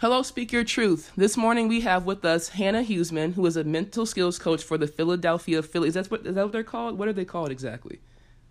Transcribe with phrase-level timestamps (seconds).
[0.00, 1.12] Hello, Speak Your Truth.
[1.14, 4.78] This morning we have with us Hannah Huesman, who is a mental skills coach for
[4.78, 5.92] the Philadelphia Phillies.
[5.92, 6.98] That's what is that what they're called?
[6.98, 8.00] What are they called exactly?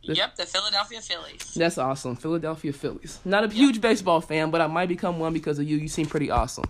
[0.06, 1.56] The, yep, the Philadelphia Phillies.
[1.56, 2.16] That's awesome.
[2.18, 3.20] Philadelphia Phillies.
[3.26, 3.56] Not a yep.
[3.56, 5.78] huge baseball fan, but I might become one because of you.
[5.78, 6.66] You seem pretty awesome.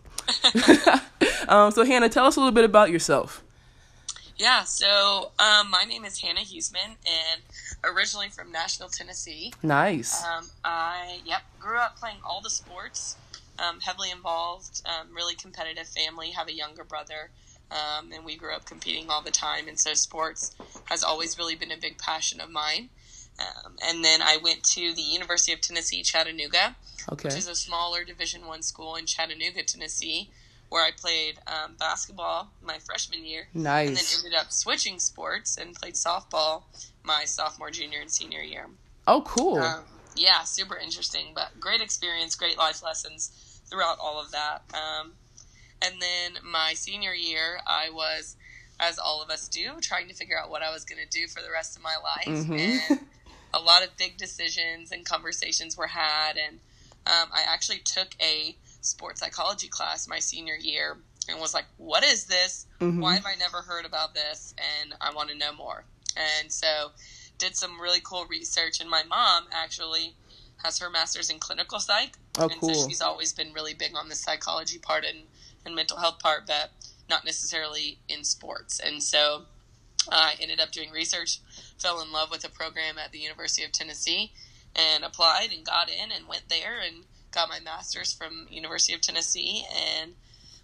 [1.50, 3.44] um, so Hannah, tell us a little bit about yourself.
[4.38, 7.42] Yeah, so um, my name is Hannah Huesman, and
[7.84, 9.52] originally from Nashville, Tennessee.
[9.62, 10.24] Nice.
[10.24, 13.18] Um, I yep grew up playing all the sports
[13.60, 17.30] um, heavily involved, um, really competitive family, have a younger brother,
[17.72, 19.68] um, and we grew up competing all the time.
[19.68, 22.90] And so sports has always really been a big passion of mine.
[23.40, 26.76] Um, and then I went to the University of Tennessee, Chattanooga,
[27.12, 27.30] okay.
[27.30, 30.30] which is a smaller Division One school in Chattanooga, Tennessee,
[30.68, 33.48] where I played um, basketball my freshman year.
[33.54, 33.88] Nice.
[33.88, 36.64] And then ended up switching sports and played softball
[37.04, 38.68] my sophomore, junior, and senior year.
[39.08, 39.60] Oh, cool.
[39.60, 39.84] Um,
[40.16, 44.62] yeah, super interesting, but great experience, great life lessons throughout all of that.
[44.74, 45.12] Um,
[45.82, 48.36] and then my senior year, I was,
[48.80, 51.28] as all of us do, trying to figure out what I was going to do
[51.28, 52.28] for the rest of my life.
[52.28, 52.54] Mm-hmm.
[52.92, 53.00] And
[53.54, 56.34] a lot of big decisions and conversations were had.
[56.38, 56.60] And
[57.08, 60.98] um, I actually took a sports psychology class my senior year
[61.30, 62.66] and was like, what is this?
[62.80, 63.02] Mm-hmm.
[63.02, 64.54] Why have I never heard about this?
[64.82, 65.84] And I want to know more.
[66.18, 66.92] And so
[67.38, 68.82] did some really cool research.
[68.82, 70.16] And my mom actually
[70.64, 72.18] has her master's in clinical psych.
[72.38, 72.74] Oh, and cool.
[72.74, 75.20] so she's always been really big on the psychology part and,
[75.66, 76.72] and mental health part, but
[77.10, 78.80] not necessarily in sports.
[78.80, 79.44] And so
[80.12, 81.40] I ended up doing research,
[81.78, 84.32] fell in love with a program at the University of Tennessee,
[84.76, 89.02] and applied and got in and went there and got my master's from University of
[89.02, 89.66] Tennessee.
[90.02, 90.14] And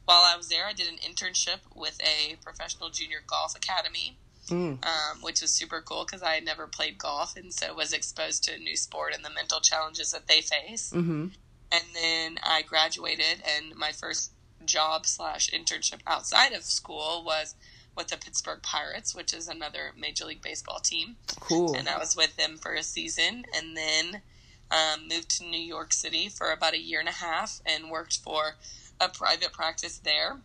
[0.05, 4.83] while I was there, I did an internship with a professional junior golf academy mm.
[4.85, 8.43] um, which was super cool because I had never played golf and so was exposed
[8.45, 10.91] to a new sport and the mental challenges that they face.
[10.93, 11.27] Mm-hmm.
[11.71, 14.31] And then I graduated, and my first
[14.65, 17.55] job slash internship outside of school was
[17.97, 21.15] with the Pittsburgh Pirates, which is another Major League Baseball team.
[21.39, 21.75] Cool.
[21.75, 24.21] And I was with them for a season, and then
[24.71, 28.17] um, moved to New York City for about a year and a half and worked
[28.17, 28.55] for
[28.99, 30.37] a private practice there,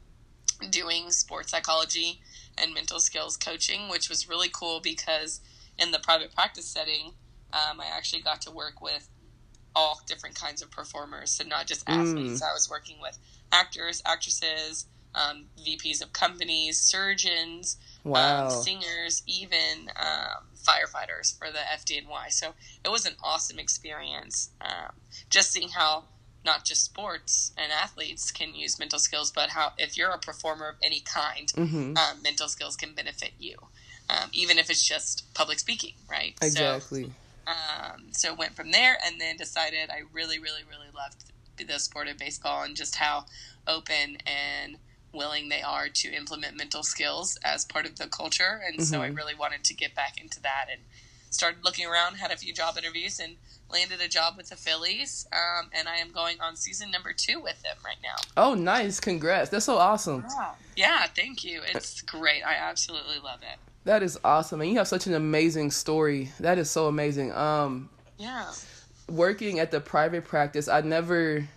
[0.70, 2.20] doing sports psychology
[2.58, 5.40] and mental skills coaching, which was really cool because
[5.78, 7.14] in the private practice setting,
[7.52, 9.08] um, I actually got to work with
[9.74, 12.40] all different kinds of performers, so not just athletes.
[12.40, 12.50] Mm.
[12.50, 13.18] I was working with
[13.52, 18.44] actors, actresses, um, VPs of companies, surgeons, um, wow.
[18.46, 22.30] um, singers, even um, firefighters for the FDNY.
[22.30, 24.50] So it was an awesome experience.
[24.60, 24.92] Um,
[25.28, 26.04] just seeing how
[26.44, 30.68] not just sports and athletes can use mental skills, but how if you're a performer
[30.68, 31.96] of any kind, mm-hmm.
[31.96, 33.56] um, mental skills can benefit you,
[34.08, 36.34] um, even if it's just public speaking, right?
[36.42, 37.04] Exactly.
[37.04, 37.10] So,
[37.52, 41.24] um, so went from there, and then decided I really, really, really loved
[41.56, 43.26] the sport of baseball and just how
[43.66, 44.78] open and
[45.12, 48.84] willing they are to implement mental skills as part of the culture, and mm-hmm.
[48.84, 49.16] so I mm-hmm.
[49.16, 50.80] really wanted to get back into that and
[51.30, 53.36] started looking around, had a few job interviews, and
[53.72, 57.40] landed a job with the Phillies, um, and I am going on season number two
[57.40, 58.16] with them right now.
[58.36, 59.00] Oh, nice!
[59.00, 59.50] Congrats!
[59.50, 60.24] That's so awesome.
[60.28, 61.62] Yeah, yeah thank you.
[61.66, 62.42] It's great.
[62.42, 63.58] I absolutely love it.
[63.84, 66.30] That is awesome, and you have such an amazing story.
[66.40, 67.32] That is so amazing.
[67.32, 67.88] Um,
[68.18, 68.52] yeah.
[69.08, 71.48] Working at the private practice, I never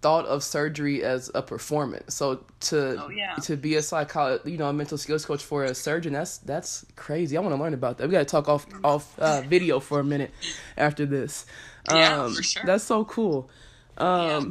[0.00, 2.14] thought of surgery as a performance.
[2.14, 3.34] So to oh, yeah.
[3.36, 6.84] to be a psychologist, you know, a mental skills coach for a surgeon, that's that's
[6.96, 7.36] crazy.
[7.36, 8.08] I want to learn about that.
[8.08, 10.32] We got to talk off off uh, video for a minute
[10.76, 11.46] after this.
[11.90, 12.62] Yeah, um, for sure.
[12.66, 13.48] That's so cool.
[13.96, 14.42] Um, yeah.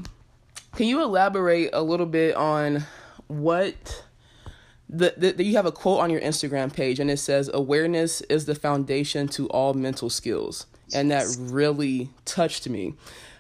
[0.76, 2.84] Can you elaborate a little bit on
[3.28, 4.04] what
[4.90, 8.22] the, the, the you have a quote on your Instagram page and it says awareness
[8.22, 10.66] is the foundation to all mental skills,
[10.96, 12.96] and that really touched me.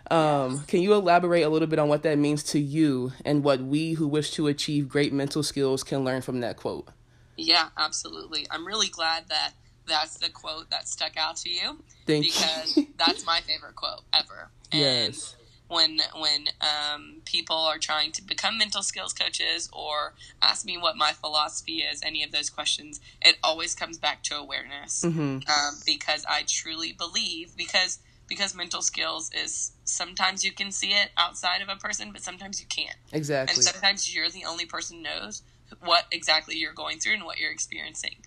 [0.10, 3.62] Um, can you elaborate a little bit on what that means to you and what
[3.62, 6.88] we who wish to achieve great mental skills can learn from that quote?
[7.36, 8.48] Yeah, absolutely.
[8.50, 9.52] I'm really glad that
[9.88, 12.88] that's the quote that stuck out to you Thank because you.
[12.98, 14.50] that's my favorite quote ever.
[14.72, 15.36] And yes.
[15.70, 20.96] When when um, people are trying to become mental skills coaches or ask me what
[20.96, 25.20] my philosophy is, any of those questions, it always comes back to awareness mm-hmm.
[25.20, 28.00] um, because I truly believe because
[28.30, 32.60] because mental skills is sometimes you can see it outside of a person, but sometimes
[32.60, 32.98] you can't.
[33.12, 33.56] Exactly.
[33.56, 35.42] And sometimes you're the only person knows
[35.84, 38.18] what exactly you're going through and what you're experiencing.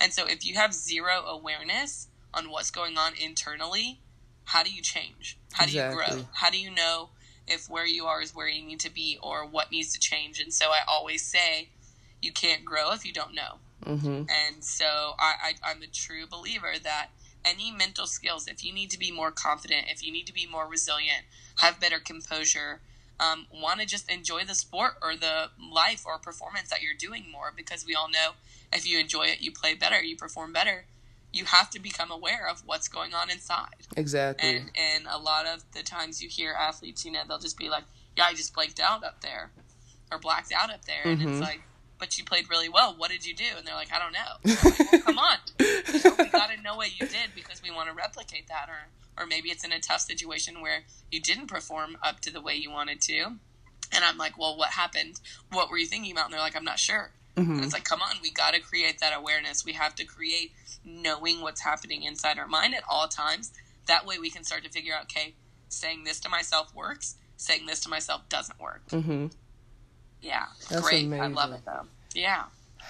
[0.00, 4.00] And so if you have zero awareness on what's going on internally,
[4.44, 5.38] how do you change?
[5.52, 6.04] How do exactly.
[6.04, 6.28] you grow?
[6.34, 7.10] How do you know
[7.46, 10.40] if where you are is where you need to be or what needs to change?
[10.40, 11.68] And so I always say
[12.22, 13.58] you can't grow if you don't know.
[13.84, 14.22] Mm-hmm.
[14.28, 17.08] And so I, I, I'm a true believer that
[17.44, 20.46] any mental skills, if you need to be more confident, if you need to be
[20.46, 21.24] more resilient,
[21.58, 22.80] have better composure,
[23.20, 27.24] um, want to just enjoy the sport or the life or performance that you're doing
[27.30, 28.32] more because we all know
[28.72, 30.86] if you enjoy it, you play better, you perform better.
[31.32, 33.86] You have to become aware of what's going on inside.
[33.96, 34.48] Exactly.
[34.48, 37.68] And and a lot of the times you hear athletes, you know, they'll just be
[37.68, 37.84] like,
[38.16, 39.50] "Yeah, I just blanked out up there,
[40.10, 41.28] or blacked out up there," and Mhm.
[41.28, 41.62] it's like,
[41.98, 42.94] "But you played really well.
[42.96, 44.18] What did you do?" And they're like, "I don't know."
[44.64, 47.70] Like, well, come on, you know, we got to know what you did because we
[47.70, 48.88] want to replicate that, or
[49.22, 52.54] or maybe it's in a tough situation where you didn't perform up to the way
[52.54, 53.36] you wanted to.
[53.90, 55.18] And I'm like, well, what happened?
[55.50, 56.26] What were you thinking about?
[56.26, 57.10] And they're like, I'm not sure.
[57.36, 57.64] And Mhm.
[57.64, 59.64] it's like, come on, we got to create that awareness.
[59.64, 60.52] We have to create
[60.84, 63.50] knowing what's happening inside our mind at all times.
[63.86, 65.34] That way we can start to figure out, okay,
[65.68, 68.82] saying this to myself works, saying this to myself doesn't work.
[68.90, 69.32] Mhm.
[70.20, 70.46] Yeah.
[70.68, 71.12] That's Great.
[71.12, 71.86] I love it though.
[72.14, 72.44] Yeah.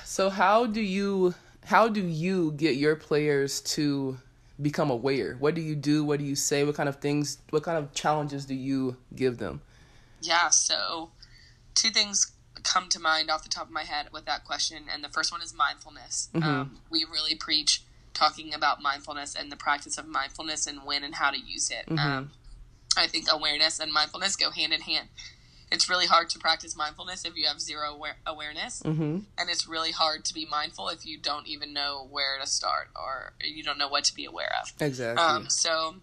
[0.04, 1.34] So how do you
[1.64, 4.19] how do you get your players to
[4.60, 5.36] become aware?
[5.38, 6.04] What do you do?
[6.04, 6.64] What do you say?
[6.64, 7.38] What kind of things?
[7.50, 9.60] What kind of challenges do you give them?
[10.22, 11.10] Yeah, so
[11.75, 12.32] two things
[12.64, 15.30] come to mind off the top of my head with that question, and the first
[15.30, 16.28] one is mindfulness.
[16.34, 16.42] Mhm.
[16.42, 17.82] Um, we really preach
[18.14, 21.86] talking about mindfulness and the practice of mindfulness and when and how to use it.
[21.86, 21.98] Mhm.
[21.98, 22.30] Um,
[22.96, 25.08] I think awareness and mindfulness go hand in hand.
[25.70, 29.19] It's really hard to practice mindfulness if you have zero aware- awareness, Mm-hmm.
[29.38, 32.88] and it's really hard to be mindful if you don't even know where to start
[32.97, 34.73] or you don't know what to be aware of.
[34.81, 35.23] Exactly.
[35.23, 35.97] Um, so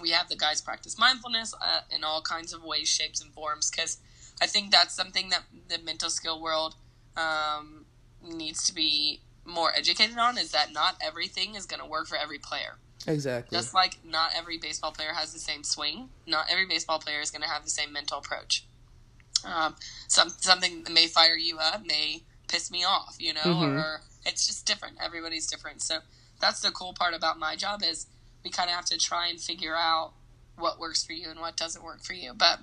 [0.00, 3.70] we have the guys practice mindfulness uh, in all kinds of ways, shapes, and forms
[3.70, 3.98] because
[4.40, 6.74] I think that's something that the mental skill world
[7.16, 7.84] um,
[8.22, 10.38] needs to be more educated on.
[10.38, 12.76] Is that not everything is going to work for every player.
[13.06, 13.56] exactly.
[13.56, 17.30] Just like not every baseball player has the same swing, not every baseball player is
[17.30, 18.64] going to have the same mental approach.
[19.44, 19.76] Um,
[20.08, 23.82] some something that may fire you up may piss me off, you know, Mhm.
[23.82, 24.98] or it's just different.
[25.00, 25.82] Everybody's different.
[25.82, 26.00] So
[26.40, 28.06] that's the cool part about my job is
[28.44, 30.12] we kind of have to try and figure out
[30.56, 32.34] what works for you and what doesn't work for you.
[32.34, 32.60] But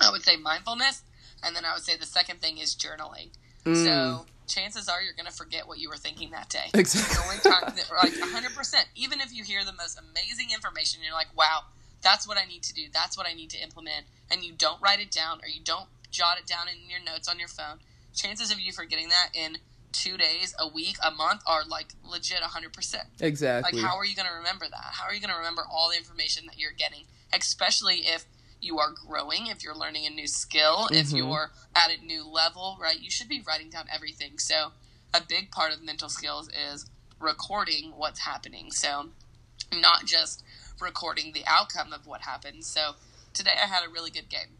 [0.00, 1.02] I would say mindfulness,
[1.42, 3.30] and then I would say the second thing is journaling.
[3.64, 3.84] Mm.
[3.84, 6.70] So chances are you're going to forget what you were thinking that day.
[6.74, 7.14] Exactly.
[7.16, 11.14] The only time that, like 100%, even if you hear the most amazing information, you're
[11.14, 11.64] like, wow,
[12.02, 12.86] that's what I need to do.
[12.92, 14.06] That's what I need to implement.
[14.30, 17.28] And you don't write it down or you don't jot it down in your notes
[17.28, 17.78] on your phone.
[18.14, 19.58] Chances of you forgetting that in
[19.92, 22.96] two days, a week, a month are like legit 100%.
[23.20, 23.80] Exactly.
[23.80, 24.92] Like, how are you going to remember that?
[24.92, 27.04] How are you going to remember all the information that you're getting?
[27.32, 28.26] Especially if
[28.60, 31.18] you are growing, if you're learning a new skill, if Mhm.
[31.18, 32.98] you're at a new level, right?
[32.98, 34.38] You should be writing down everything.
[34.38, 34.72] So,
[35.14, 36.86] a big part of mental skills is
[37.18, 38.70] recording what's happening.
[38.72, 39.12] So,
[39.72, 40.42] not just
[40.80, 42.64] recording the outcome of what happened.
[42.64, 42.96] So,
[43.32, 44.55] today I had a really good game,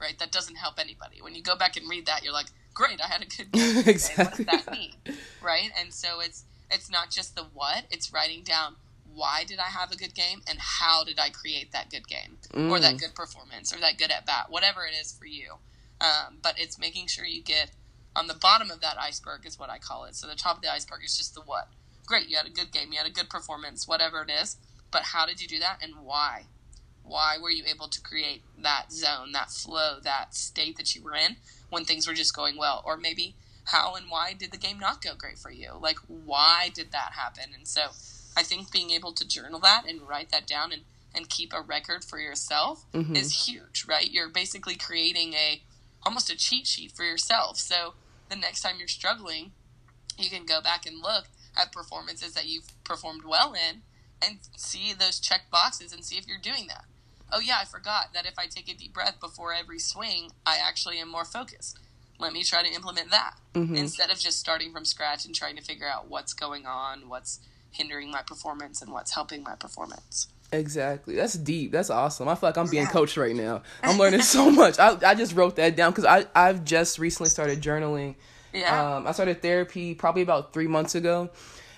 [0.00, 0.18] right?
[0.18, 1.20] That doesn't help anybody.
[1.22, 3.82] When you go back and read that, you're like, great, I had a good game.
[3.86, 4.44] Exactly.
[4.44, 4.94] What does that mean?
[5.42, 5.70] right?
[5.78, 8.76] And so it's it's not just the what; it's writing down
[9.12, 12.38] why did I have a good game and how did I create that good game
[12.70, 13.00] or that Mm.
[13.00, 15.54] good performance or that good at bat, whatever it is for you.
[16.00, 17.72] Um, but it's making sure you get
[18.14, 20.14] on the bottom of that iceberg is what I call it.
[20.14, 21.68] So the top of the iceberg is just the what.
[22.06, 24.56] Great, you had a good game, you had a good performance, whatever it is.
[24.92, 26.44] But how did you do that and why?
[27.10, 31.16] Why were you able to create that zone, that flow, that state that you were
[31.16, 31.36] in
[31.68, 32.82] when things were just going well?
[32.86, 33.34] Or maybe
[33.64, 35.72] how and why did the game not go great for you?
[35.80, 37.46] Like, why did that happen?
[37.52, 37.88] And so
[38.36, 41.60] I think being able to journal that and write that down and, and keep a
[41.60, 43.16] record for yourself Mhm.
[43.16, 44.08] is huge, right?
[44.08, 45.62] You're basically creating a
[46.04, 47.58] almost a cheat sheet for yourself.
[47.58, 47.94] So
[48.28, 49.52] the next time you're struggling,
[50.16, 53.82] you can go back and look at performances that you've performed well in
[54.22, 56.84] and see those check boxes and see if you're doing that.
[57.32, 60.56] Oh yeah, I forgot that if I take a deep breath before every swing, I
[60.62, 61.78] actually am more focused.
[62.18, 63.76] Let me try to implement that Mhm.
[63.76, 67.40] instead of just starting from scratch and trying to figure out what's going on, what's
[67.70, 70.26] hindering my performance, and what's helping my performance.
[70.52, 71.14] Exactly.
[71.14, 71.70] That's deep.
[71.70, 72.28] That's awesome.
[72.28, 73.62] I feel like I'm being coached right now.
[73.84, 74.78] I'm learning so much.
[74.80, 78.16] I, I just wrote that down because I I've just recently started journaling.
[78.52, 78.96] Yeah.
[78.96, 81.30] Um, I started therapy probably about three months ago,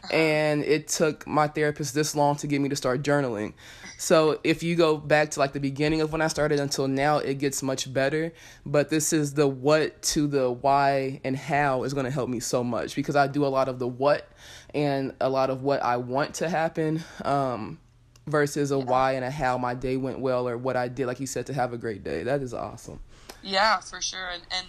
[0.05, 0.17] Uh-huh.
[0.17, 3.55] and it took my therapist this long to get me to start journaling.
[3.99, 7.19] So if you go back to like the beginning of when I started until now,
[7.19, 8.33] it gets much better.
[8.67, 12.41] But this is the what to the why and how is going to help me
[12.41, 14.29] so much because I do a lot of the what
[14.75, 17.05] and a lot of what I want to happen.
[17.25, 17.79] Um,
[18.27, 21.19] versus a why and a how my day went well or what I did, like
[21.21, 22.23] you said, to have a great day.
[22.23, 23.01] That is awesome.
[23.43, 24.29] Yeah, for sure.
[24.33, 24.67] And and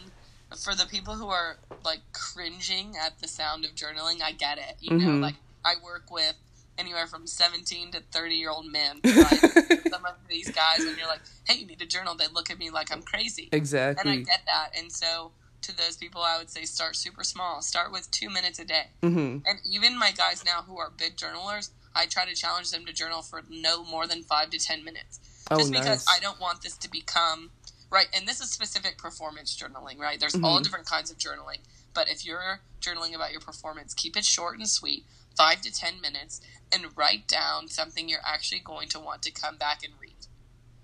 [0.58, 4.78] for the people who are like cringing at the sound of journaling, I get it.
[4.80, 5.22] You know, Mhm.
[5.22, 6.36] like I work with
[6.78, 9.02] anywhere from 17 to 30 year old men.
[9.04, 9.42] Right?
[9.90, 12.58] Some of these guys, when you're like, hey, you need a journal, they look at
[12.58, 13.50] me like I'm crazy.
[13.52, 14.02] Exactly.
[14.02, 14.70] And I get that.
[14.78, 17.62] And so to those people, I would say start super small.
[17.62, 18.88] Start with two minutes a day.
[19.02, 22.86] hmm And even my guys now who are big journalers, I try to challenge them
[22.88, 25.20] to journal for no more than five to ten minutes.
[25.52, 26.10] Oh, Just because nice.
[26.10, 27.52] I don't want this to become
[27.94, 30.20] right, and this is specific performance journaling, right?
[30.20, 30.64] There's all Mhm.
[30.64, 31.60] different kinds of journaling,
[31.94, 35.06] but if you're journaling about your performance, keep it short and sweet,
[35.38, 39.58] five to ten minutes, and write down something you're actually going to want to come
[39.58, 40.28] back and read.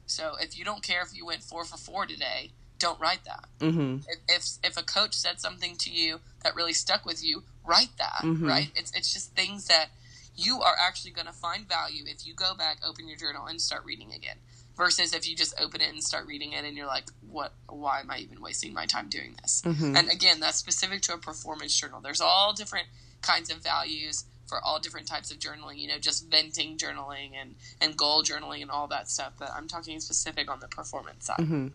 [0.06, 3.50] So if you don't care if you went four for four today, don't write that.
[3.60, 4.08] Mm-hmm.
[4.08, 7.98] If if, if a coach said something to you that really stuck with you, write
[7.98, 8.22] that.
[8.24, 8.48] Mhm.
[8.48, 8.72] Right?
[8.76, 9.90] It's it's just things that
[10.36, 13.62] you are actually going to find value if you go back, open your journal, and
[13.62, 14.38] start reading again.
[14.80, 17.52] Versus if you just open it and start reading it, and you're like, "What?
[17.68, 19.94] Why am I even wasting my time doing this?" Mm-hmm.
[19.98, 22.00] And again, that's specific to a performance journal.
[22.00, 22.88] There's all different
[23.22, 25.80] kinds of values for all different types of journaling.
[25.80, 29.34] You know, just venting journaling and and goal journaling and all that stuff.
[29.38, 31.40] But I'm talking specific on the performance side.
[31.40, 31.68] mm-hmm.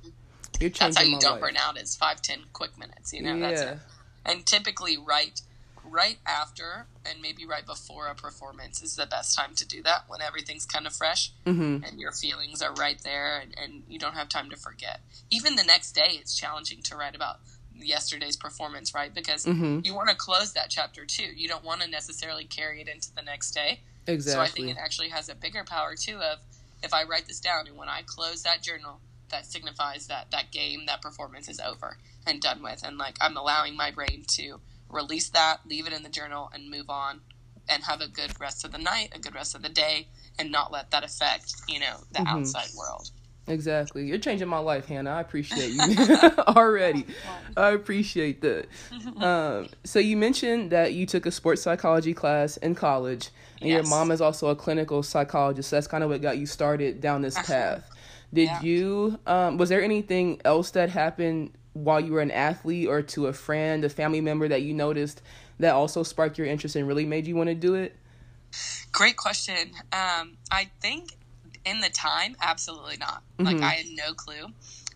[0.59, 1.41] That's how you don't life.
[1.43, 1.77] burn out.
[1.77, 3.13] Is five ten quick minutes.
[3.13, 3.73] You know, that's yeah.
[3.73, 3.79] it.
[4.25, 5.39] And typically, right
[5.95, 10.05] right after and maybe right before a performance is the best time to do that
[10.09, 11.85] when everything's kind of fresh Mm-hmm.
[11.85, 15.01] and your feelings are right there and, and you don't have time to forget.
[15.31, 17.37] Even the next day, it's challenging to write about
[17.77, 19.13] yesterday's performance, right?
[19.15, 19.81] Because Mm-hmm.
[19.85, 21.29] you want to close that chapter too.
[21.37, 23.81] You don't want to necessarily carry it into the next day.
[24.07, 24.33] Exactly.
[24.33, 26.39] So I think it actually has a bigger power too of
[26.83, 30.51] if I write this down and when I close that journal, that signifies that that
[30.53, 31.97] game, that performance is over
[32.27, 32.83] and done with.
[32.85, 36.71] And like I'm allowing my brain to release that, leave it in the journal and
[36.71, 37.21] move on
[37.69, 40.51] and have a good rest of the night, a good rest of the day, and
[40.53, 42.27] not let that affect, you know, the Mhm.
[42.27, 43.11] outside world.
[43.47, 44.07] Exactly.
[44.07, 45.11] You're changing my life, Hannah.
[45.11, 45.95] I appreciate you
[46.49, 47.05] already.
[47.57, 48.69] I appreciate that.
[49.23, 53.29] Um, so you mentioned that you took a sports psychology class in college,
[53.63, 55.71] and your mom is also a clinical psychologist.
[55.71, 57.89] That's kind of what got you started down this path.
[58.35, 58.61] Did Yeah.
[58.61, 59.21] you?
[59.27, 63.33] Um, was there anything else that happened while you were an athlete, or to a
[63.33, 65.21] friend, a family member that you noticed
[65.59, 67.97] that also sparked your interest and really made you want to do it?
[68.93, 69.73] Great question.
[69.93, 71.11] Um, I think
[71.65, 73.23] in the time, absolutely not.
[73.39, 73.63] Like Mhm.
[73.63, 74.47] I had no clue.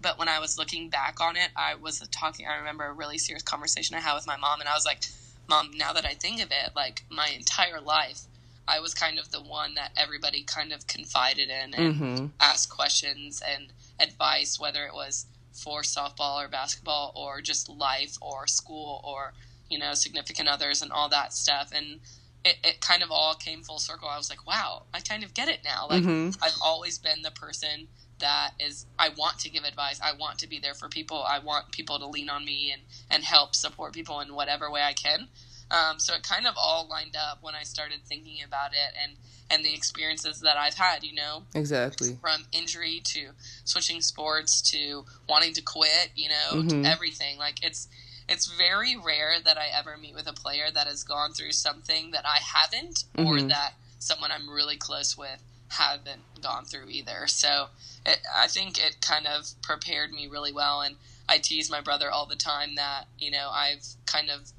[0.00, 2.46] But when I was looking back on it, I was talking.
[2.46, 5.02] I remember a really serious conversation I had with my mom, and I was like,
[5.48, 8.22] "Mom, now that I think of it, like my entire life,
[8.68, 12.26] I was kind of the one that everybody kind of confided in and Mm-hmm.
[12.40, 15.26] asked questions and advice, whether it was
[15.58, 19.32] for softball or basketball or just life or school or
[19.68, 21.70] you know significant others and all that stuff.
[21.74, 22.00] And
[22.44, 24.08] it, it kind of all came full circle.
[24.08, 25.86] I was like wow i kind of get it now.
[25.88, 26.36] Like Mhm.
[26.42, 27.88] i've always been the person
[28.20, 30.00] that is i want to give advice.
[30.02, 31.24] I want to be there for people.
[31.28, 34.82] I want people to lean on me and and help support people in whatever way
[34.82, 35.28] i can.
[35.70, 38.94] Um, so it kind of all lined up when i started thinking about it.
[39.02, 39.12] And
[39.50, 42.16] and the experiences that i've had you know Exactly.
[42.20, 43.30] from injury to
[43.64, 46.68] switching sports to wanting to quit, you know, Mhm.
[46.70, 47.38] to everything.
[47.38, 47.88] Like it's
[48.28, 52.10] it's very rare that I ever meet with a player that has gone through something
[52.10, 53.48] that I haven't or Mhm.
[53.48, 57.26] that someone I'm really close with haven't gone through either.
[57.26, 57.70] So
[58.04, 60.96] it, I think it kind of prepared me really well and
[61.28, 64.52] I tease my brother all the time that, you know, I've kind of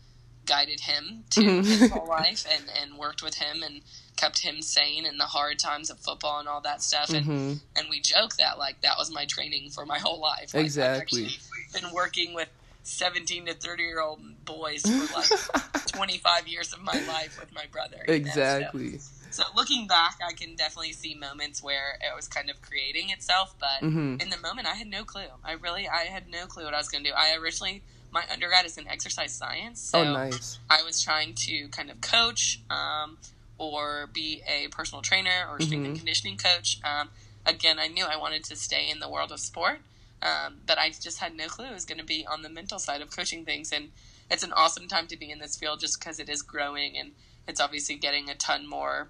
[0.45, 1.65] guided him to Mhm.
[1.65, 3.83] his whole life and, and worked with him and
[4.19, 7.09] kept him sane in the hard times of football and all that stuff.
[7.09, 10.53] And hmm and we joke that like that was my training for my whole life.
[10.53, 11.29] Like, Exactly.
[11.73, 12.49] Been working with
[12.83, 15.29] 17 to 30 year old boys for like
[15.87, 17.97] 25 years of my life with my brother.
[18.07, 18.99] know, so- Exactly.
[19.31, 23.53] So, looking back, I can definitely see moments where it was kind of creating itself,
[23.59, 25.27] but hmm in the moment, I had no clue.
[25.45, 27.15] I really, I had no clue what I was going to do.
[27.15, 30.59] I originally, my undergrad is in exercise science, so oh, nice.
[30.69, 33.19] I was trying to kind of coach um,
[33.59, 35.97] or be a personal trainer or strength and Mhm.
[35.99, 36.79] conditioning coach.
[36.83, 37.11] Um,
[37.45, 39.81] again, I knew I wanted to stay in the world of sport,
[40.21, 42.79] um, but I just had no clue it was going to be on the mental
[42.79, 43.71] side of coaching things.
[43.71, 43.91] And
[44.31, 47.11] it's an awesome time to be in this field just because it is growing and
[47.47, 49.09] it's obviously getting a ton more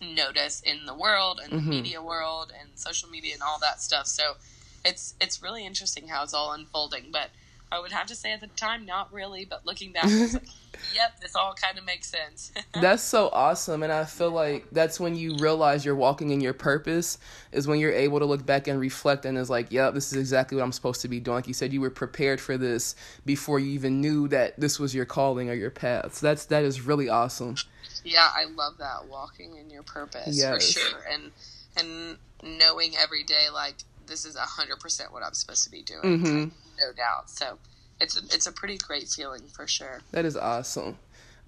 [0.00, 1.56] notice in the world and Mhm.
[1.64, 4.06] the media world and social media and all that stuff.
[4.06, 4.36] So
[4.84, 7.10] it's it's really interesting how it's all unfolding.
[7.12, 7.30] But
[7.72, 9.44] I would have to say at the time, not really.
[9.44, 10.48] But looking back, like,
[10.94, 12.52] yep, this all kind of makes sense.
[12.74, 13.82] That's so awesome.
[13.82, 17.18] And I feel like that's when you realize you're walking in your purpose,
[17.52, 20.18] is when you're able to look back and reflect and is like, yep, this is
[20.18, 21.36] exactly what I'm supposed to be doing.
[21.36, 22.94] Like you said, you were prepared for this
[23.24, 26.14] before you even knew that this was your calling or your path.
[26.16, 27.56] So that's that is really awesome.
[28.04, 31.30] yeah, I love that walking in your purpose for sure, and
[31.76, 36.20] and knowing every day like this is hundred percent what I'm supposed to be doing,
[36.20, 36.44] hmm
[36.80, 37.30] no doubt.
[37.30, 37.58] So
[38.00, 40.00] it's a, it's a pretty great feeling for sure.
[40.12, 40.98] That is awesome.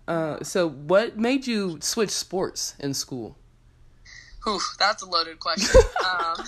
[0.06, 3.36] Uh, so what made you switch sports in school?
[4.44, 5.80] Whew, that's a loaded question.
[6.04, 6.44] um,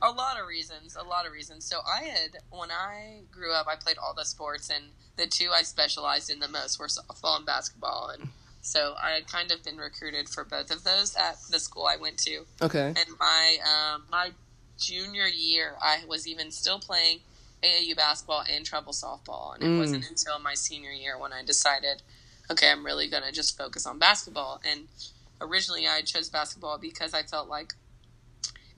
[0.00, 0.96] a lot of reasons.
[0.96, 1.64] A lot of reasons.
[1.64, 4.84] So I had when I grew up, I played all the sports, and
[5.16, 8.30] the two I specialized in the most were softball and basketball, and
[8.62, 11.96] so I had kind of been recruited for both of those at the school I
[11.96, 12.44] went to.
[12.62, 12.86] Okay.
[12.86, 14.30] And my um, my
[14.78, 17.20] junior year, I was even still playing
[17.64, 19.78] AAU basketball and travel softball, and it mm.
[19.78, 22.02] wasn't until my senior year when I decided,
[22.50, 24.60] okay, I'm really gonna just focus on basketball.
[24.68, 24.88] And
[25.40, 27.72] originally, I chose basketball because I felt like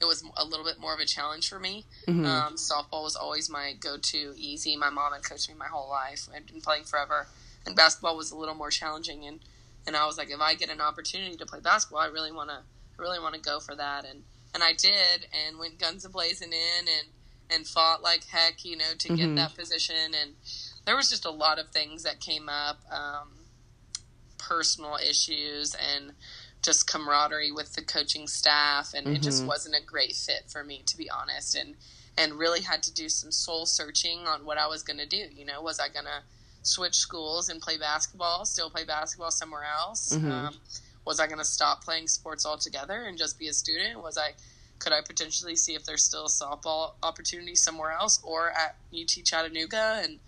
[0.01, 1.85] it was a little bit more of a challenge for me.
[2.07, 2.27] Mm-hmm.
[2.27, 4.77] Um, softball was always my go-to, easy.
[4.77, 6.29] My mom had coached me my whole life.
[6.35, 7.27] I'd been playing forever,
[7.65, 9.25] and basketball was a little more challenging.
[9.25, 9.41] And
[9.87, 12.51] and I was like, if I get an opportunity to play basketball, I really want
[12.51, 12.59] to,
[12.99, 14.05] really want to go for that.
[14.05, 14.25] And
[14.55, 17.09] and I did, and went guns a blazing in, and
[17.51, 19.17] and fought like heck, you know, to mm-hmm.
[19.17, 20.15] get that position.
[20.21, 20.33] And
[20.85, 23.29] there was just a lot of things that came up, um,
[24.39, 26.13] personal issues and
[26.63, 29.17] just camaraderie with the coaching staff, and mm-hmm.
[29.17, 29.49] it just mm-hmm.
[29.49, 31.55] wasn't a great fit for me, to be honest.
[31.55, 31.77] And
[32.19, 35.27] and really had to do some soul searching on what I was going to do.
[35.35, 36.23] You know, was I going to
[36.63, 40.17] switch schools and play basketball, still play basketball somewhere else?
[40.17, 40.31] Mm-hmm.
[40.31, 40.55] Um,
[41.05, 44.03] was I going to stop playing sports altogether and just be a student?
[44.03, 44.31] Was I
[44.79, 49.25] could I potentially see if there's still a softball opportunity somewhere else or at UT
[49.25, 50.01] Chattanooga?
[50.03, 50.19] And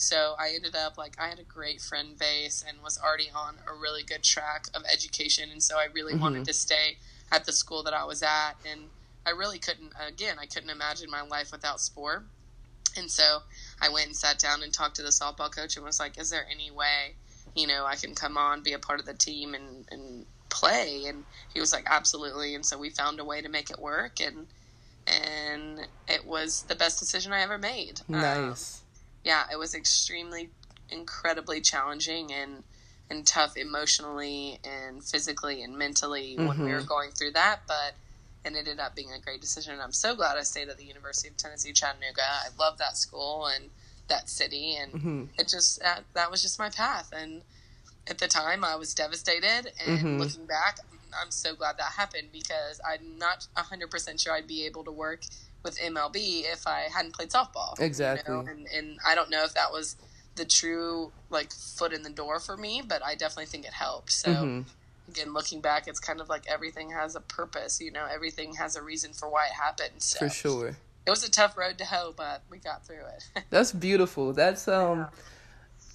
[0.00, 3.56] so I ended up like I had a great friend base and was already on
[3.68, 6.22] a really good track of education, and so I really mm-hmm.
[6.22, 6.96] wanted to stay
[7.30, 8.88] at the school that I was at, and
[9.26, 9.92] I really couldn't.
[10.00, 12.24] Again, I couldn't imagine my life without sport,
[12.96, 13.40] and so
[13.80, 16.30] I went and sat down and talked to the softball coach and was like, "Is
[16.30, 17.16] there any way?"
[17.54, 21.04] You know, I can come on, be a part of the team, and, and play
[21.06, 24.20] and he was like absolutely and so we found a way to make it work
[24.20, 24.46] and
[25.06, 28.86] and it was the best decision i ever made nice um,
[29.24, 30.50] yeah it was extremely
[30.90, 32.62] incredibly challenging and
[33.10, 36.46] and tough emotionally and physically and mentally mm-hmm.
[36.48, 36.86] when we were mm-hmm.
[36.86, 37.94] going through that but
[38.44, 40.84] it ended up being a great decision and i'm so glad i stayed at the
[40.84, 43.70] university of tennessee chattanooga i love that school and
[44.08, 45.24] that city and mm-hmm.
[45.38, 47.42] it just that, that was just my path and
[48.10, 50.18] at the time I was devastated and mm-hmm.
[50.18, 50.78] looking back
[51.20, 55.22] I'm so glad that happened because I'm not 100% sure I'd be able to work
[55.62, 57.78] with MLB if I hadn't played softball.
[57.78, 58.34] Exactly.
[58.34, 58.48] You know?
[58.48, 59.96] and, and I don't know if that was
[60.36, 64.12] the true like foot in the door for me, but I definitely think it helped.
[64.12, 65.10] So mm-hmm.
[65.10, 68.76] again, looking back, it's kind of like everything has a purpose, you know, everything has
[68.76, 70.02] a reason for why it happened.
[70.02, 70.76] So for sure.
[71.06, 73.44] It was a tough road to hoe, but we got through it.
[73.50, 74.32] That's beautiful.
[74.32, 75.06] That's um yeah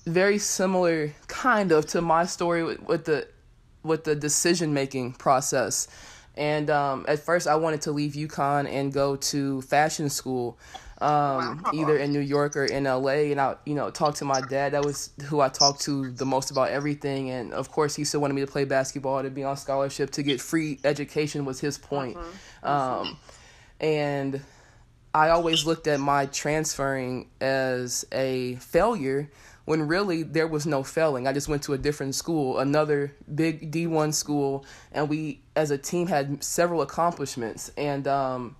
[0.05, 3.27] very similar kind of to my story with, with the
[3.83, 5.87] with the decision making process.
[6.37, 10.57] And um, at first, I wanted to leave UConn and go to fashion school,
[10.99, 13.31] um, either in New York or in LA.
[13.31, 14.73] And I, you know, talk to my dad.
[14.73, 17.29] That was who I talked to the most about everything.
[17.29, 20.23] And of course, he still wanted me to play basketball, to be on scholarship, to
[20.23, 22.17] get free education was his point.
[22.17, 22.67] Mm-hmm.
[22.67, 23.17] Um,
[23.79, 24.41] and
[25.13, 29.29] I always looked at my transferring as a failure
[29.65, 31.27] when really there was no failing.
[31.27, 35.77] I just went to a different school, another big D1 school, and we as a
[35.77, 37.71] team had several accomplishments.
[37.77, 38.55] And um,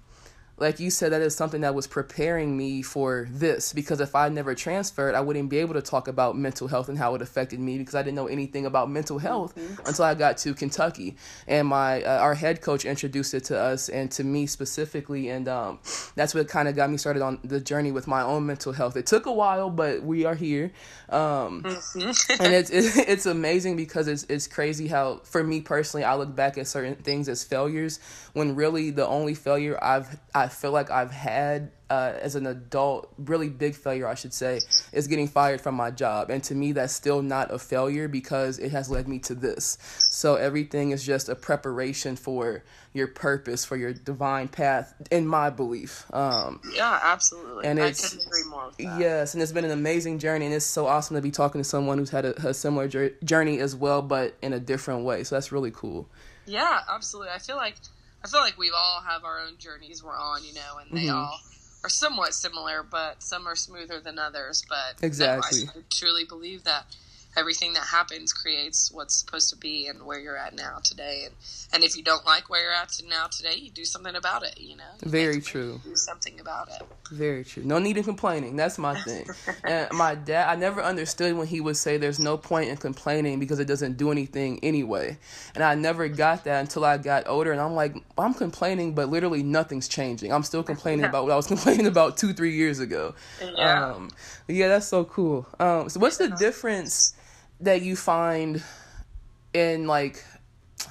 [0.58, 4.30] like you said, that is something that was preparing me for this because if I
[4.30, 7.60] never transferred, I wouldn't be able to talk about mental health and how it affected
[7.60, 9.86] me because I didn't know anything about mental health mm-hmm.
[9.86, 11.18] until I got to Kentucky.
[11.46, 15.50] And my uh, our head coach introduced it to us and to me specifically, and
[15.50, 15.80] um,
[16.16, 18.96] that's what kind of got me started on the journey with my own mental health.
[18.96, 20.72] It took a while, but we are here,
[21.10, 22.42] um, mm-hmm.
[22.42, 26.58] and it's it's amazing because it's it's crazy how for me personally, I look back
[26.58, 28.00] at certain things as failures
[28.32, 33.14] when really the only failure I've I feel like I've had uh, as an adult,
[33.18, 36.30] really big failure, I should say, is getting fired from my job.
[36.30, 39.78] And to me, that's still not a failure because it has led me to this.
[40.10, 45.50] So everything is just a preparation for your purpose, for your divine path, in my
[45.50, 46.06] belief.
[46.14, 47.66] Um, yeah, absolutely.
[47.66, 49.00] And it's, I couldn't agree more with that.
[49.00, 51.66] Yes, and it's been an amazing journey, and it's so awesome to be talking to
[51.66, 52.88] someone who's had a, a similar
[53.24, 55.24] journey as well, but in a different way.
[55.24, 56.10] So that's really cool.
[56.48, 57.32] Yeah, absolutely.
[57.34, 57.76] I feel like
[58.26, 61.06] I feel like we all have our own journeys we're on, you know, and they
[61.06, 61.16] mm-hmm.
[61.16, 61.40] all
[61.84, 64.64] are somewhat similar, but some are smoother than others.
[64.68, 66.88] But exactly, I truly believe that
[67.38, 71.24] everything that happens creates what's supposed to be and where you're at now today.
[71.26, 71.36] And
[71.74, 74.60] and if you don't like where you're at now today, you do something about it.
[74.60, 75.82] You know, you very true.
[75.84, 76.82] Do something about it.
[77.12, 77.64] Very true.
[77.64, 78.56] No need in complaining.
[78.56, 79.28] That's my thing.
[79.64, 83.40] and my dad, I never understood when he would say, "There's no point in complaining
[83.40, 85.18] because it doesn't do anything anyway."
[85.54, 89.10] And I never got that until I got older, and I'm like, I'm complaining, but
[89.10, 90.32] literally nothing's changing.
[90.32, 93.16] I'm still complaining about what I was complaining about two, three years ago.
[93.42, 93.92] Yeah.
[93.92, 94.10] Um,
[94.48, 95.48] yeah, that's so cool.
[95.60, 97.14] Um, so what's the difference?
[97.60, 98.64] That you find
[99.54, 100.24] in like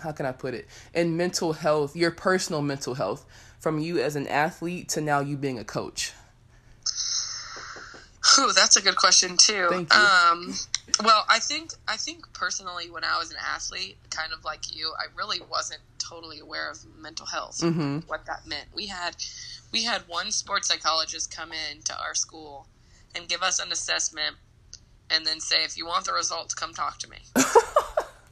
[0.03, 3.25] how can I put it in mental health, your personal mental health,
[3.61, 6.13] from you as an athlete to now you being a coach?
[8.39, 9.67] Ooh, that's a good question too.
[9.71, 10.01] Thank you.
[10.01, 10.55] Um,
[11.03, 14.93] well, I think I think personally, when I was an athlete, kind of like you,
[14.99, 17.99] I really wasn't totally aware of mental health, Mm-hmm.
[18.07, 18.67] what that meant.
[18.75, 19.17] We had
[19.73, 22.67] we had one sports psychologist come in to our school
[23.15, 24.37] and give us an assessment
[25.11, 27.19] and then say if you want the results come talk to me.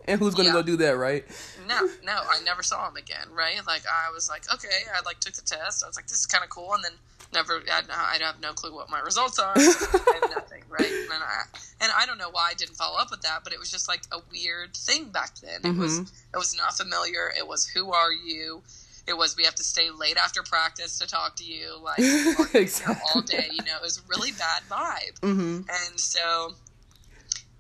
[0.08, 0.54] And who's gonna Yeah.
[0.54, 1.24] go do that, right?
[1.66, 3.28] No, no, I never saw him again.
[3.30, 3.64] Right?
[3.66, 5.84] Like I was like, okay, I like took the test.
[5.84, 6.92] I was like, this is kind of cool, and then
[7.32, 7.62] never.
[7.70, 9.54] I, I have no clue what my results are.
[9.56, 10.64] Nothing.
[10.68, 10.90] Right?
[10.90, 11.42] And I
[11.80, 13.88] and I don't know why I didn't follow up with that, but it was just
[13.88, 15.60] like a weird thing back then.
[15.62, 16.34] It was mm-hmm.
[16.34, 17.32] it was not familiar.
[17.38, 18.62] It was who are you?
[19.06, 21.98] It was we have to stay late after practice to talk to you, like
[22.86, 23.48] know, all day.
[23.50, 25.18] You know, it was a really bad vibe.
[25.20, 25.56] Mm-hmm.
[25.68, 26.54] And so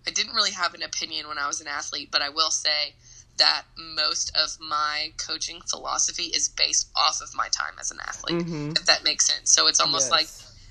[0.06, 2.94] I didn't really have an opinion when I was an athlete, but I will say
[3.38, 8.44] that most of my coaching philosophy is based off of my time as an athlete,
[8.46, 8.78] Mhm.
[8.78, 9.52] if that makes sense.
[9.52, 10.10] So it's almost Yes.
[10.10, 10.28] like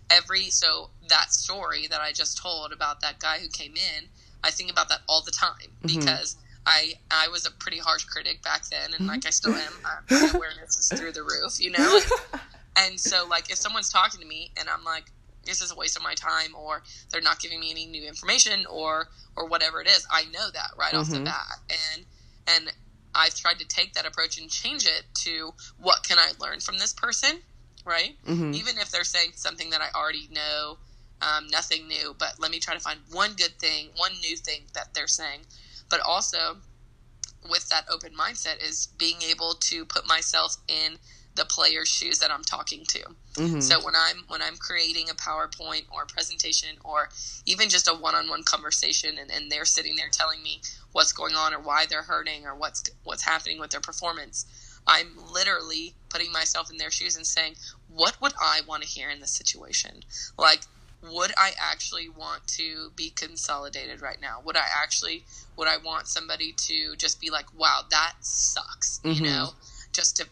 [0.09, 4.09] every so that story that I just told about that guy who came in,
[4.43, 5.87] I think about that all the time Mhm.
[5.99, 9.73] because I I was a pretty harsh critic back then, and like I still am.
[9.83, 11.99] Uh, my awareness is through the roof, you know.
[12.77, 15.11] And so, like, if someone's talking to me and I'm like,
[15.43, 18.65] "This is a waste of my time," or they're not giving me any new information,
[18.65, 21.25] or or whatever it is, I know that right off the Mhm.
[21.25, 22.05] bat, and
[22.47, 22.73] and
[23.13, 26.77] I've tried to take that approach and change it to what can I learn from
[26.77, 27.41] this person,
[27.85, 28.17] right?
[28.25, 28.55] Mhm.
[28.55, 30.79] Even if they're saying something that I already know,
[31.21, 34.67] um, nothing new, but let me try to find one good thing, one new thing
[34.75, 35.45] that they're saying,
[35.91, 36.57] but also
[37.49, 40.97] with that open mindset is being able to put myself in
[41.35, 42.99] the player's shoes that I'm talking to.
[43.35, 43.63] Mhm.
[43.63, 47.09] So when I'm when I'm creating a PowerPoint or a presentation or
[47.45, 51.53] even just a one-on-one conversation and, and they're sitting there telling me what's going on
[51.53, 54.45] or why they're hurting or what's what's happening with their performance,
[54.85, 57.55] I'm literally putting myself in their shoes and saying,
[57.87, 60.01] what would I want to hear in this situation?
[60.37, 60.63] Like
[61.03, 64.41] would I actually want to be consolidated right now?
[64.45, 65.25] Would I actually
[65.57, 69.15] would I want somebody to just be like, "Wow, that sucks," Mhm.
[69.15, 69.55] you know,
[69.93, 70.27] just to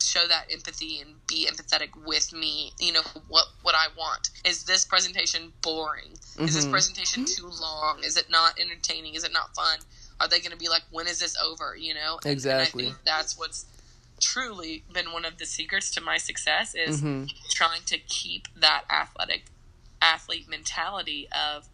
[0.00, 2.72] show that empathy and be empathetic with me.
[2.78, 6.18] You know, what what I want is this presentation boring?
[6.38, 6.70] Is this Mhm.
[6.70, 8.02] presentation too long?
[8.02, 9.14] Is it not entertaining?
[9.14, 9.80] Is it not fun?
[10.20, 12.84] Are they going to be like, "When is this over?" You know, And- Exactly.
[12.84, 13.66] And I think that's what's
[14.20, 17.30] truly been one of the secrets to my success is Mhm.
[17.50, 19.46] trying to keep that athletic
[20.04, 21.68] athlete mentality of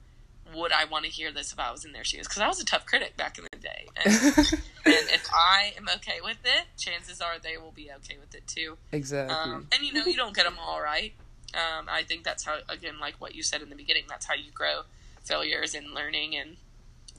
[0.54, 2.26] would I want to hear this if I was in their shoes?
[2.26, 4.12] Because I was a tough critic back in the day, and,
[4.86, 8.46] and if I am okay with it, chances are they will be okay with it
[8.46, 8.78] too.
[8.92, 9.34] exactly.
[9.36, 11.12] Um, and you know, you don't get them all right.
[11.54, 14.34] Um, I think that's how, again, like what you said in the beginning, that's how
[14.34, 14.82] you grow
[15.24, 16.56] failures and learning and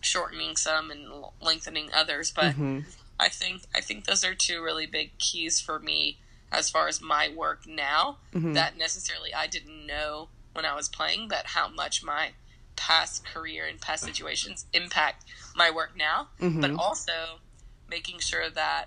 [0.02, 2.32] shortening some and l- lengthening others.
[2.32, 2.86] But Mhm.
[3.20, 6.18] I think I think those are two really big keys for me
[6.52, 8.54] as far as my work now Mhm.
[8.56, 12.32] that necessarily I didn't know when I was playing, but how much my
[12.76, 16.30] past career and past situations impact my work now.
[16.40, 16.62] Mhm.
[16.62, 17.42] But also
[17.88, 18.86] making sure that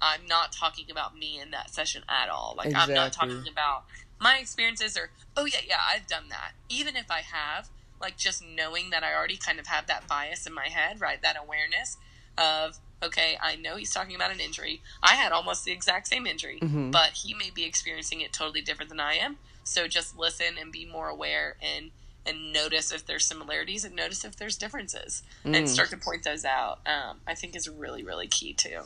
[0.00, 2.54] I'm not talking about me in that session at all.
[2.56, 3.84] Like I'm not talking about
[4.18, 6.52] my experiences or oh yeah yeah I've done that.
[6.68, 7.68] Even if I have,
[8.00, 11.22] like just knowing that I already kind of have that bias in my head, right?
[11.22, 11.96] That awareness
[12.36, 14.80] of okay, I know he's talking about an injury.
[15.02, 16.92] I had almost the exact same injury, Mhm.
[16.92, 19.38] but he may be experiencing it totally different than I am.
[19.64, 21.90] So just listen and be more aware and
[22.24, 25.68] and notice if there's similarities and notice if there's differences and Mm.
[25.68, 26.78] start to point those out.
[26.86, 28.80] Um, I think is really really key too.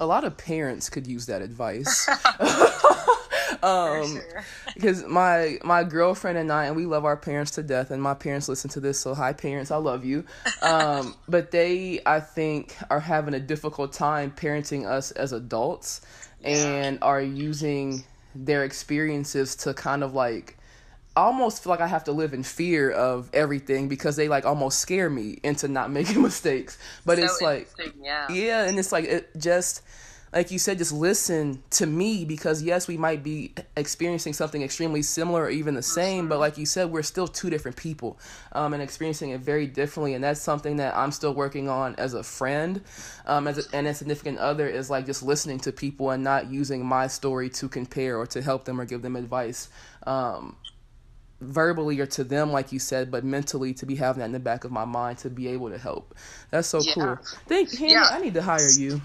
[0.00, 2.08] A lot of parents could use that advice.
[3.62, 4.44] Um, sure.
[4.74, 8.12] because my my girlfriend and I and we love our parents to death and my
[8.12, 10.24] parents listen to this so hi parents I love you
[10.60, 16.00] um but they I think are having a difficult time parenting us as adults
[16.42, 20.56] and are using their experiences to kind of like
[21.16, 24.44] I almost feel like I have to live in fear of everything because they like
[24.44, 27.68] almost scare me into not making mistakes but So it's like
[28.02, 28.28] yeah.
[28.30, 29.82] yeah, and it's like it just
[30.34, 35.00] like you said, just listen to me because yes, we might be experiencing something extremely
[35.00, 38.18] similar or even the same, but like you said, we're still two different people,
[38.52, 42.14] um, and experiencing it very differently, and that's something that I'm still working on as
[42.14, 42.82] a friend,
[43.26, 46.50] um, as a, and a significant other is like just listening to people and not
[46.50, 49.68] using my story to compare or to help them or give them advice.
[50.04, 50.56] Um,
[51.40, 54.40] verbally or to them like you said but mentally to be having that in the
[54.40, 56.14] back of my mind to be able to help
[56.50, 56.94] that's so Yeah.
[56.94, 58.08] cool thank Hannah, Yeah.
[58.08, 59.02] i need to hire you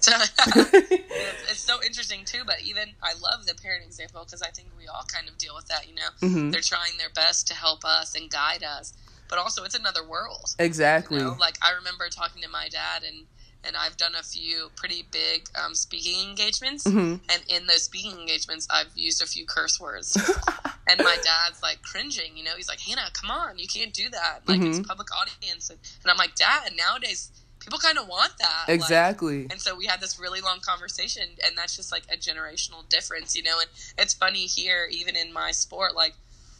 [0.00, 2.42] So, it's, it's so interesting too.
[2.46, 5.54] But even I love the parent example because I think we all kind of deal
[5.54, 5.88] with that.
[5.88, 6.52] You know, Mhm.
[6.52, 8.92] they're trying their best to help us and guide us,
[9.28, 10.54] but also it's another world.
[10.58, 13.26] exactly You know, like I remember talking to my dad and.
[13.64, 17.20] And I've done a few pretty big um, speaking engagements, Mhm.
[17.28, 20.16] and in those speaking engagements, I've used a few curse words.
[20.88, 22.52] and my dad's like cringing, you know.
[22.56, 24.46] He's like, "Hannah, come on, you can't do that.
[24.46, 27.32] Like it's a public audience." And, and I'm like, "Dad, nowadays
[27.68, 28.64] people kind of want that.
[28.72, 29.42] Exactly.
[29.42, 32.88] Like, and so we had this really long conversation, and that's just like a generational
[32.88, 33.58] difference, you know.
[33.60, 36.14] And it's funny here, even in my sport, like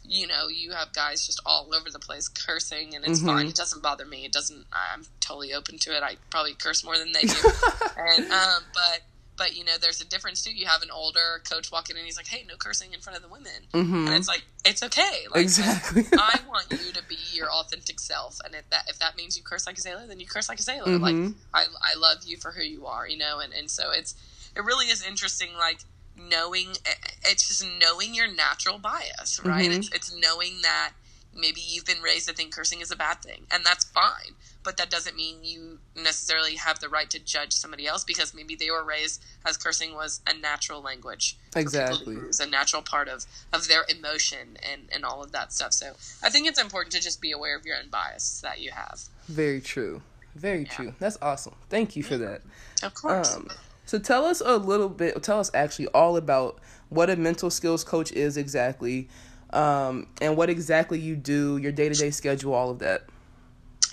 [0.05, 3.27] you know, you have guys just all over the place cursing, and it's mm-hmm.
[3.27, 3.47] fine.
[3.47, 4.25] It doesn't bother me.
[4.25, 4.65] It doesn't.
[4.71, 6.03] I'm totally open to it.
[6.03, 7.35] I probably curse more than they do,
[7.97, 9.01] and um, but
[9.39, 10.53] but you know, there's a difference too.
[10.53, 13.23] You have an older coach walking in, he's like, "Hey, no cursing in front of
[13.23, 14.07] the women," mm-hmm.
[14.07, 15.23] and it's like it's okay.
[15.31, 16.03] Like, exactly.
[16.13, 19.43] I want you to be your authentic self, and if that if that means you
[19.43, 20.87] curse like a sailor, then you curse like a sailor.
[20.87, 21.23] Mm-hmm.
[21.23, 24.13] Like I I love you for who you are, you know, and and so it's
[24.55, 25.79] it really is interesting, like
[26.17, 26.75] knowing
[27.23, 29.69] it's just knowing your natural bias, right?
[29.69, 29.79] Mm-hmm.
[29.79, 30.91] It's it's knowing that
[31.35, 34.35] maybe you've been raised to think cursing is a bad thing, and that's fine.
[34.63, 38.55] But that doesn't mean you necessarily have the right to judge somebody else because maybe
[38.55, 42.15] they were raised as cursing was a natural language exactly.
[42.15, 45.73] It was a natural part of of their emotion and and all of that stuff.
[45.73, 48.71] So i think it's important to just be aware of your own bias that you
[48.71, 49.01] have.
[49.27, 50.01] Very true.
[50.35, 50.73] Very yeah.
[50.73, 50.93] true.
[50.99, 51.55] That's awesome.
[51.69, 52.41] Thank you for that.
[52.83, 53.35] Of course.
[53.35, 53.47] Um,
[53.85, 57.83] so tell us a little bit tell us actually all about what a mental skills
[57.83, 59.07] coach is exactly
[59.51, 63.03] um, and what exactly you do your day-to-day schedule all of that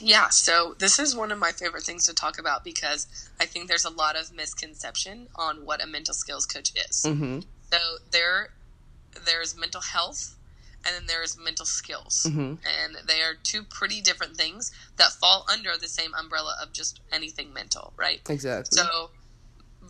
[0.00, 3.06] yeah, so this is one of my favorite things to talk about because
[3.40, 7.04] I think there's a lot of misconception on what a mental skills coach is.
[7.06, 7.40] Mm-hmm.
[7.72, 7.78] So
[8.10, 8.50] there,
[9.24, 10.36] there's mental health,
[10.84, 12.40] and then there's mental skills, mm-hmm.
[12.40, 17.00] and they are two pretty different things that fall under the same umbrella of just
[17.10, 18.20] anything mental, right?
[18.28, 18.76] Exactly.
[18.76, 19.10] So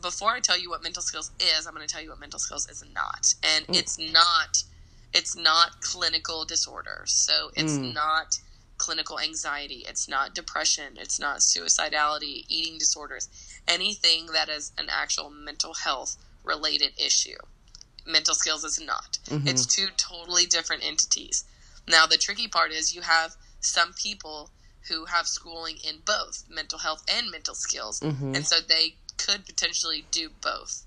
[0.02, 2.38] before I tell you what mental skills is, I'm going to tell you what mental
[2.38, 3.76] skills is not, and mm.
[3.76, 4.62] it's not,
[5.12, 7.02] it's not clinical disorder.
[7.06, 7.94] So it's mm.
[7.94, 8.38] not
[8.78, 13.28] clinical anxiety, it's not depression, it's not suicidality, eating disorders,
[13.66, 17.38] anything that is an actual mental health related issue.
[18.06, 19.18] Mental skills is not.
[19.26, 19.48] Mm-hmm.
[19.48, 21.44] It's two totally different entities.
[21.88, 24.50] Now, the tricky part is you have some people
[24.88, 28.34] who have schooling in both mental health and mental skills, mm-hmm.
[28.34, 30.84] and so they could potentially do both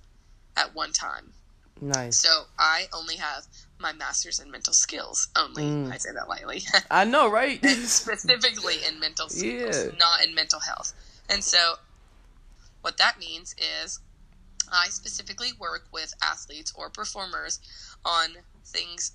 [0.56, 1.34] at one time.
[1.82, 2.18] Nice.
[2.18, 3.48] So I only have
[3.80, 5.64] my master's in mental skills only.
[5.64, 5.92] Mm.
[5.92, 6.62] I say that lightly.
[6.92, 7.64] I know, right?
[7.66, 9.92] specifically in mental skills, yeah.
[9.98, 10.94] not in mental health.
[11.30, 11.76] And so,
[12.82, 14.00] what that means is,
[14.72, 17.60] I specifically work with athletes or performers
[18.06, 18.30] on
[18.66, 19.14] things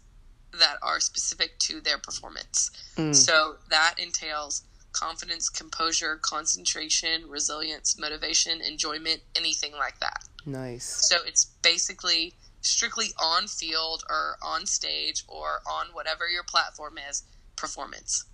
[0.53, 2.71] that are specific to their performance.
[2.97, 3.15] Mm.
[3.15, 10.25] So that entails confidence, composure, concentration, resilience, motivation, enjoyment, anything like that.
[10.47, 10.85] Nice.
[10.85, 17.23] So it's basically strictly on field or on stage or on whatever your platform is
[17.57, 18.25] performance.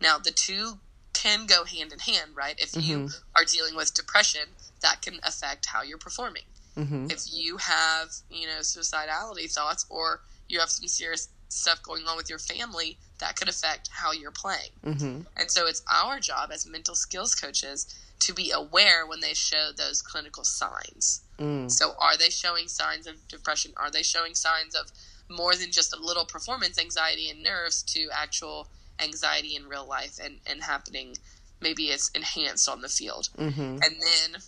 [0.00, 0.78] Now, the two
[1.12, 2.54] can go hand in hand, right?
[2.58, 3.40] If you mm-hmm.
[3.40, 4.42] are dealing with depression,
[4.82, 6.42] that can affect how you're performing.
[6.76, 7.06] Mm-hmm.
[7.10, 12.16] If you have, you know, suicidality thoughts or you have some serious stuff going on
[12.16, 14.70] with your family, that could affect how you're playing.
[14.84, 15.20] Mm-hmm.
[15.36, 17.86] And so it's our job as mental skills coaches
[18.20, 21.22] to be aware when they show those clinical signs.
[21.38, 21.70] Mm.
[21.70, 23.72] So, are they showing signs of depression?
[23.76, 24.90] Are they showing signs of
[25.28, 28.68] more than just a little performance anxiety and nerves to actual
[29.02, 31.16] anxiety in real life and, and happening?
[31.60, 33.30] Maybe it's enhanced on the field.
[33.38, 33.60] Mm-hmm.
[33.60, 34.40] And then,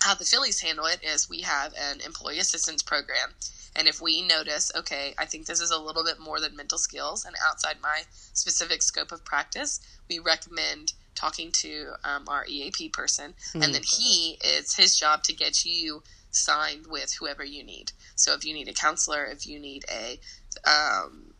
[0.00, 3.34] how the Phillies handle it is we have an employee assistance program.
[3.76, 6.78] And if we notice, okay, I think this is a little bit more than mental
[6.78, 12.90] skills and outside my specific scope of practice, we recommend talking to um, our EAP
[12.90, 13.32] person.
[13.32, 13.62] Mm-hmm.
[13.62, 16.02] And then he, it's his job to get you
[16.36, 17.92] signed with whoever you need.
[18.14, 20.20] So if you need a counselor, if you need a
[20.68, 21.34] um,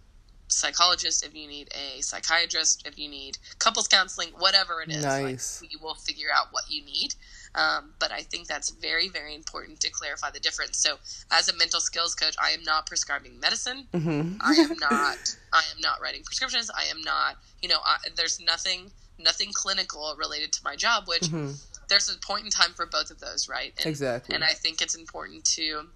[0.49, 5.61] psychologist, if you need a psychiatrist, if you need couples counseling, whatever it is, nice.
[5.63, 7.15] like, we will figure out what you need.
[7.55, 10.79] Um, but I think that's very, very important to clarify the difference.
[10.79, 10.97] So,
[11.31, 13.87] as a mental skills coach, I am not prescribing medicine.
[13.95, 14.37] Mm-hmm.
[14.41, 15.37] I am not.
[15.53, 16.71] I am not writing prescriptions.
[16.71, 17.37] I am not.
[17.63, 21.09] You know, I, there's nothing, nothing clinical related to my job.
[21.09, 21.53] Which mm-hmm
[21.89, 23.73] there's a point in time for both of those, right?
[23.79, 24.35] And, exactly.
[24.35, 25.89] And I think it's important to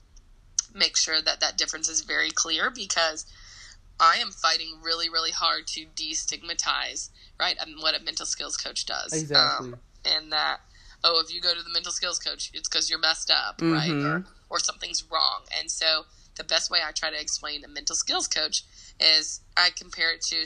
[0.75, 3.27] make sure that that difference is very clear because
[3.99, 8.87] I am fighting really, really hard to destigmatize, right, and what a mental skills coach
[8.87, 9.13] does.
[9.13, 9.73] Exactly.
[9.73, 10.61] Um, and that,
[11.05, 13.73] oh, if you go to the mental skills coach, it's because you're messed up, mm-hmm.
[13.73, 15.43] right, or or something's wrong.
[15.59, 16.05] And so
[16.37, 18.65] the best way I try to explain a mental skills coach
[18.99, 20.45] is I compare it to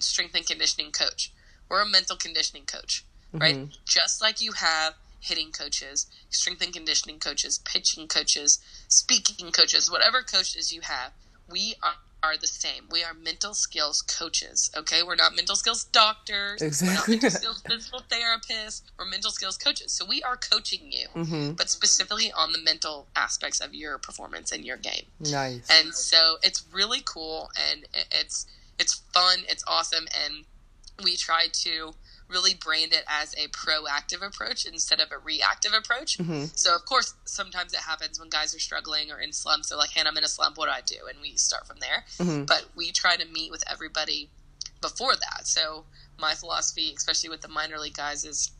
[0.00, 1.32] strength and conditioning coach.
[1.70, 3.56] We're a mental conditioning coach right?
[3.56, 3.72] Mm-hmm.
[3.84, 10.22] Just like you have hitting coaches, strength and conditioning coaches, pitching coaches, speaking coaches, whatever
[10.22, 11.12] coaches you have,
[11.48, 12.84] we are, are the same.
[12.90, 15.02] We are mental skills coaches, okay?
[15.02, 16.62] We're not mental skills doctors.
[16.62, 17.16] Exactly.
[17.16, 18.82] We're not mental skills physical therapists.
[18.98, 19.92] We're mental skills coaches.
[19.92, 21.52] So we are coaching you, mm-hmm.
[21.52, 25.04] but specifically on the mental aspects of your performance and your game.
[25.20, 25.68] Nice.
[25.70, 28.46] And so it's really cool and it's
[28.78, 30.46] it's fun, it's awesome and
[31.04, 31.94] we try to
[32.28, 36.16] really brand it as a proactive approach instead of a reactive approach.
[36.18, 36.44] Mm-hmm.
[36.54, 39.68] So, of course, sometimes it happens when guys are struggling or in slumps.
[39.68, 40.56] They're like, Hannah, I'm in a slump.
[40.56, 41.06] What do I do?
[41.08, 42.04] And we start from there.
[42.18, 42.46] Mhm.
[42.46, 44.30] But we try to meet with everybody
[44.80, 45.46] before that.
[45.48, 45.86] So,
[46.18, 48.52] my philosophy, especially with the minor league guys, is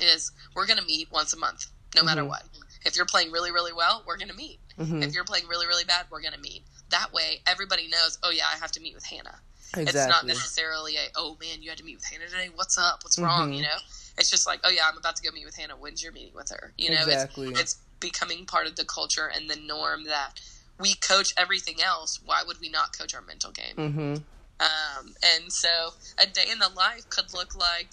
[0.00, 1.66] is we're going to meet once a month,
[1.96, 2.28] no matter Mhm.
[2.28, 2.44] what.
[2.84, 4.60] If you're playing really, really well, we're going to meet.
[4.78, 5.02] Mhm.
[5.02, 6.64] If you're playing really, really bad, we're going to meet.
[6.90, 9.40] That way, everybody knows, oh, yeah, I have to meet with Hannah.
[9.76, 12.48] It's not necessarily a, oh, man, you had to meet with Hannah today.
[12.54, 13.04] What's up?
[13.04, 13.50] What's wrong?
[13.50, 13.56] Mhm.
[13.56, 13.78] You know?
[14.18, 15.76] It's just like, oh, yeah, I'm about to go meet with Hannah.
[15.76, 16.72] When's your meeting with her?
[16.76, 17.48] You know, Exactly.
[17.48, 20.40] it's, it's becoming part of the culture and the norm that
[20.78, 22.20] we coach everything else.
[22.24, 23.76] Why would we not coach our mental game?
[23.76, 24.14] Mm-hmm.
[24.60, 27.90] Um, and so a day in the life could look like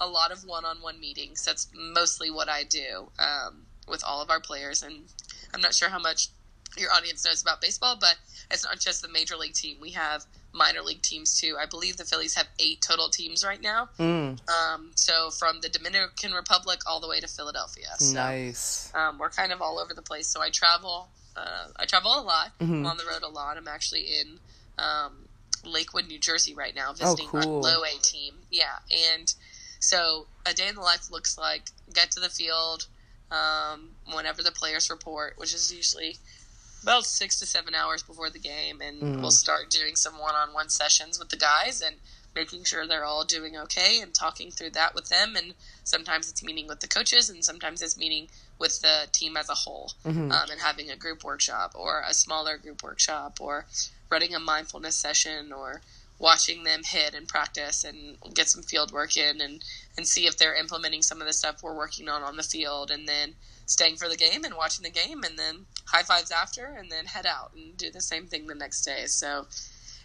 [0.00, 1.44] a lot of one-on-one meetings.
[1.44, 4.82] That's mostly what I do um, with all of our players.
[4.82, 5.04] And
[5.54, 6.28] I'm not sure how much
[6.76, 8.16] your audience knows about baseball, but
[8.50, 9.78] it's not just the major league team.
[9.80, 11.56] We have minor league teams too.
[11.60, 13.88] I believe the Phillies have eight total teams right now.
[13.98, 14.38] Mm.
[14.50, 17.86] Um, so from the Dominican Republic all the way to Philadelphia.
[17.98, 18.92] So Nice.
[18.94, 20.26] um, we're kind of all over the place.
[20.26, 21.08] So I travel.
[21.36, 22.50] Uh, I travel a lot.
[22.58, 22.80] Mhm.
[22.80, 23.56] I'm on the road a lot.
[23.56, 24.40] I'm actually in
[24.78, 25.28] um,
[25.64, 27.66] Lakewood, New Jersey right now, visiting Oh, cool.
[27.66, 28.34] our low A team.
[28.50, 29.32] Yeah, and
[29.78, 32.86] so a day in the life looks like get to the field
[33.30, 36.16] um, whenever the players report, which is usually
[36.82, 39.20] about six to seven hours before the game, and Mm.
[39.20, 41.96] we'll start doing some one-on-one sessions with the guys and
[42.34, 45.34] making sure they're all doing okay and talking through that with them.
[45.36, 49.48] And sometimes it's meeting with the coaches, and sometimes it's meeting with the team as
[49.48, 50.32] a whole, Mhm.
[50.32, 53.66] um, and having a group workshop or a smaller group workshop or
[54.10, 55.82] running a mindfulness session or
[56.18, 59.64] watching them hit and practice and get some field work in and,
[59.96, 62.90] and see if they're implementing some of the stuff we're working on on the field
[62.90, 63.34] and then
[63.70, 67.04] staying for the game and watching the game and then high fives after and then
[67.06, 69.46] head out and do the same thing the next day so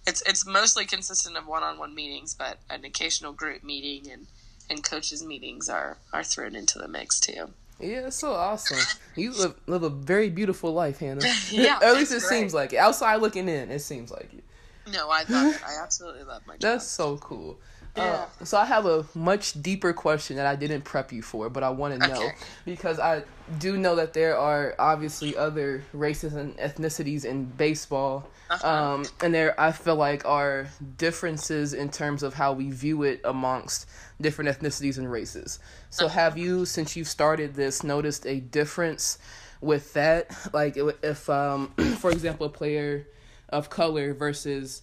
[0.06, 4.28] it's it's mostly consistent of one-on-one meetings but an occasional group meeting and
[4.70, 7.50] and coaches meetings are are thrown into the mix too
[7.80, 8.78] Yeah, it's so awesome.
[9.16, 11.22] You live live a very beautiful life, Hannah.
[11.52, 12.78] Yeah, At least it it's seems like it.
[12.78, 14.44] Outside looking in, it seems like it.
[14.92, 17.58] no i love it i absolutely love my job That's so cool.
[17.96, 18.04] Yeah.
[18.04, 21.64] Uh, so I have a much deeper question that I didn't prep you for, but
[21.64, 22.36] I want to know Okay.
[22.66, 23.24] because I
[23.58, 28.68] do know that there are obviously other races and ethnicities in baseball, Uh-huh.
[28.68, 33.22] um, and there I feel like are differences in terms of how we view it
[33.24, 33.88] amongst
[34.20, 35.60] different ethnicities and races.
[35.90, 36.14] So Uh-huh.
[36.16, 39.18] have you, since you've started this, noticed a difference
[39.62, 40.32] with that?
[40.54, 43.08] Like if, um, for example, a player
[43.50, 44.82] of color versus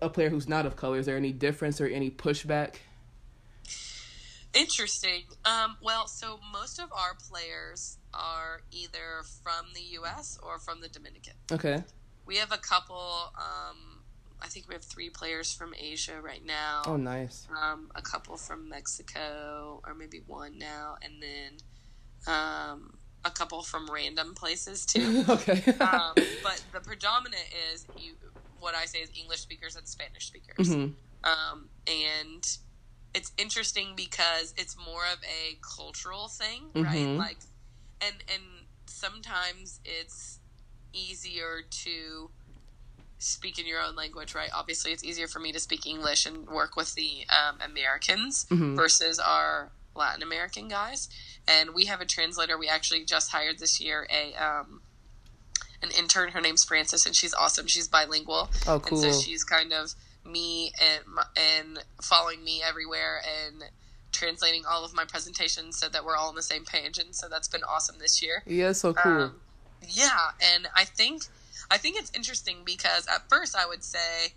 [0.00, 2.76] a player who's not of color, is there any difference or any pushback?
[4.52, 5.24] Interesting.
[5.44, 10.38] Um, well, so most of our players are either from the U.S.
[10.42, 11.34] or from the Dominican.
[11.52, 11.84] Okay.
[12.26, 13.32] We have a couple.
[13.36, 14.02] Um,
[14.42, 16.82] I think we have three players from Asia right now.
[16.86, 17.46] Oh, nice.
[17.56, 23.88] Um, a couple from Mexico, or maybe one now, and then um, a couple from
[23.90, 25.24] random places too.
[25.28, 25.62] okay.
[25.80, 28.14] um, but the predominant is you.
[28.60, 30.86] What I say is English speakers and Spanish speakers hmm
[31.22, 32.46] um, and
[33.12, 36.96] it's interesting because it's more of a cultural thing, right?
[37.08, 37.18] Mhm.
[37.18, 37.40] Like,
[38.00, 38.42] and and
[38.86, 40.38] sometimes it's
[40.94, 42.30] easier to
[43.18, 44.48] speak in your own language, right?
[44.54, 48.76] Obviously, it's easier for me to speak English and work with the um, Americans Mhm.
[48.76, 51.08] versus our Latin American guys.
[51.46, 52.56] And we have a translator.
[52.56, 54.82] We actually just hired this year a um,
[55.82, 56.30] an intern.
[56.30, 57.66] Her name's Frances, and she's awesome.
[57.66, 58.50] She's bilingual.
[58.66, 61.04] Oh, And so she's kind of me and
[61.36, 63.64] and following me everywhere and
[64.12, 66.98] translating all of my presentations so that we're all on the same page.
[66.98, 68.42] And so that's been awesome this year.
[68.46, 69.12] yeah, so cool.
[69.12, 69.40] Um,
[69.88, 71.22] yeah, and I think
[71.70, 74.34] I think it's interesting because at first I would say,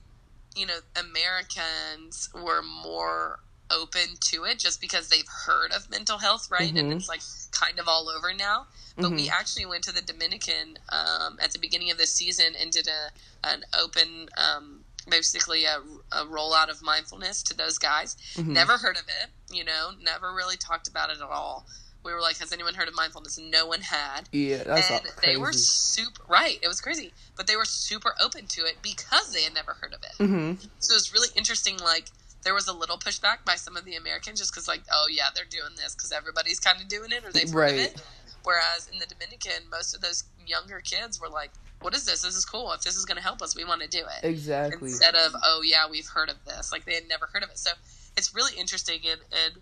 [0.56, 3.40] you know, Americans were more
[3.74, 6.70] open to it just because they've heard of mental health, right?
[6.76, 6.96] And Mhm.
[6.98, 8.68] it's like kind of all over now.
[8.98, 9.32] But we Mhm.
[9.32, 13.12] actually went to the Dominican um, at the beginning of this season and did a
[13.44, 14.30] an open.
[14.38, 15.80] Um, basically a,
[16.14, 18.48] a rollout of mindfulness to those guys Mhm.
[18.48, 21.66] never heard of it you know never really talked about it at all
[22.06, 25.02] we were like has anyone heard of mindfulness and no one had Yeah, that's and
[25.04, 25.20] crazy.
[25.22, 29.34] they were super right it was crazy but they were super open to it because
[29.34, 32.08] they had never heard of it hmm so it was really interesting like
[32.44, 35.26] there was a little pushback by some of the americans just because like oh yeah
[35.36, 37.80] they're doing this because everybody's kind of doing it or they've heard of Right.
[37.96, 38.02] it.
[38.44, 42.22] Whereas in the dominican most of those younger kids were like what is this?
[42.22, 42.72] This is cool.
[42.72, 44.26] If this is going to help us we want to do it.
[44.26, 44.90] Exactly.
[44.90, 46.72] instead of oh yeah we've heard of this.
[46.72, 47.58] Like they had never heard of it.
[47.58, 47.72] So
[48.16, 49.62] it's really interesting and, and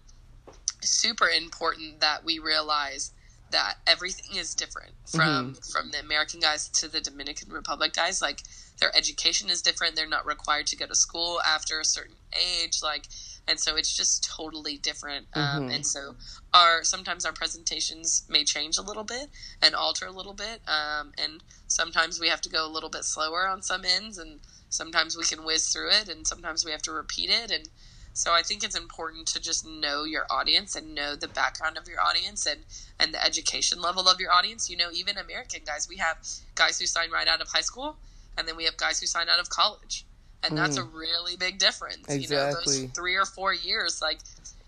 [0.81, 3.11] super important that we realize
[3.51, 5.71] that everything is different from mm-hmm.
[5.71, 8.21] from the American guys to the Dominican Republic guys.
[8.21, 8.41] Like
[8.79, 9.95] their education is different.
[9.95, 12.81] They're not required to go to school after a certain age.
[12.83, 13.05] Like
[13.47, 15.27] and so it's just totally different.
[15.33, 15.57] Um, mm-hmm.
[15.57, 16.15] Um, and so
[16.53, 19.29] our sometimes our presentations may change a little bit
[19.61, 20.61] and alter a little bit.
[20.67, 24.39] Um, and sometimes we have to go a little bit slower on some ends, and
[24.69, 27.51] sometimes we can whiz through it, and sometimes we have to repeat it.
[27.51, 27.67] And
[28.13, 31.87] so I think it's important to just know your audience and know the background of
[31.87, 32.61] your audience and
[32.99, 34.69] and the education level of your audience.
[34.69, 36.17] You know, even American guys, we have
[36.55, 37.97] guys who sign right out of high school,
[38.37, 40.05] and then we have guys who sign out of college
[40.43, 40.81] and that's mm.
[40.81, 42.07] a really big difference.
[42.09, 42.19] Exactly.
[42.19, 44.19] You know, those three or four years, like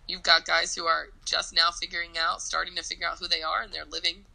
[0.08, 3.42] you've got guys who are just now figuring out, starting to figure out who they
[3.42, 4.26] are, and they're living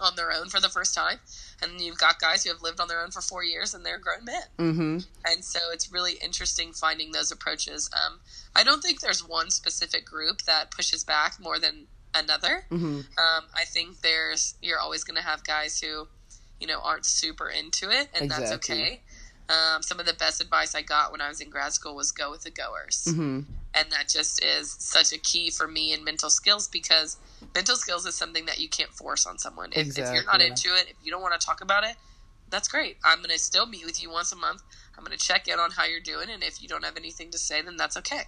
[0.00, 1.18] on their own for the first time.
[1.62, 3.98] And you've got guys who have lived on their own for four years, and they're
[3.98, 4.42] grown men.
[4.58, 4.98] Mm-hmm.
[5.26, 7.90] And so it's really interesting finding those approaches.
[7.92, 8.20] Um,
[8.54, 12.64] I don't think there's one specific group that pushes back more than another.
[12.70, 12.96] Mm-hmm.
[12.96, 16.08] Um, I think there's you're always going to have guys who,
[16.60, 18.28] you know, aren't super into it, and exactly.
[18.28, 19.00] that's okay.
[19.48, 22.12] Um, some of the best advice I got when I was in grad school was
[22.12, 23.06] go with the goers.
[23.08, 23.40] Mm-hmm.
[23.74, 27.18] And that just is such a key for me in mental skills because
[27.54, 29.70] mental skills is something that you can't force on someone.
[29.72, 30.18] If, exactly.
[30.18, 31.96] if you're not into it, if you don't want to talk about it,
[32.50, 32.96] that's great.
[33.04, 34.62] I'm going to still meet with you once a month.
[34.98, 36.28] I'm going to check in on how you're doing.
[36.30, 38.22] And if you don't have anything to say, then that's okay.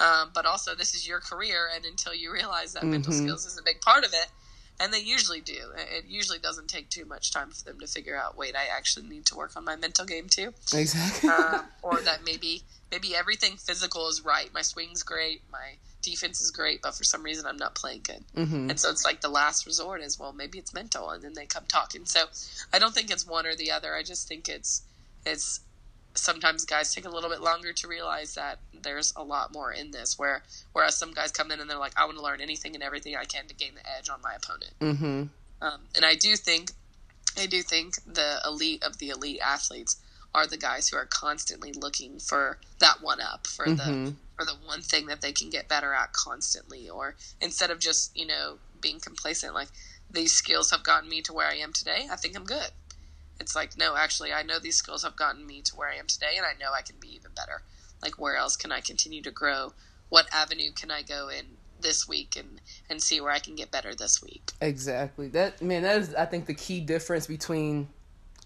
[0.00, 1.68] Um, but also, this is your career.
[1.74, 2.90] And until you realize that mm-hmm.
[2.90, 4.26] mental skills is a big part of it,
[4.80, 5.70] and they usually do.
[5.76, 8.36] It usually doesn't take too much time for them to figure out.
[8.36, 10.52] Wait, I actually need to work on my mental game too.
[10.74, 11.30] Exactly.
[11.30, 12.62] um, or that maybe
[12.94, 14.50] maybe everything physical is right.
[14.54, 15.42] My swing's great.
[15.50, 18.22] My defense is great, but for some reason I'm not playing good.
[18.36, 18.70] Mm-hmm.
[18.70, 21.46] And so it's like the last resort is well, maybe it's mental, and then they
[21.46, 22.04] come talking.
[22.04, 22.20] So
[22.72, 23.94] I don't think it's one or the other.
[23.94, 24.82] I just think it's
[25.26, 25.60] it's
[26.14, 29.90] sometimes guys take a little bit longer to realize that there's a lot more in
[29.90, 30.16] this.
[30.16, 30.42] Where
[30.72, 33.16] whereas some guys come in and they're like, I want to learn anything and everything
[33.16, 34.72] I can to gain the edge on my opponent.
[34.80, 35.22] Mm-hmm.
[35.62, 36.70] Um, and I do think,
[37.38, 39.96] I do think the elite of the elite athletes
[40.34, 44.04] are the guys who are constantly looking for that one up for mm-hmm.
[44.04, 47.78] the for the one thing that they can get better at constantly, or instead of
[47.78, 49.68] just you know being complacent, like
[50.10, 52.06] these skills have gotten me to where I am today.
[52.10, 52.70] I think I'm good
[53.40, 56.06] it's like no actually i know these skills have gotten me to where i am
[56.06, 57.62] today and i know i can be even better
[58.02, 59.72] like where else can i continue to grow
[60.08, 61.44] what avenue can i go in
[61.80, 65.82] this week and and see where i can get better this week exactly that man
[65.82, 67.88] that is i think the key difference between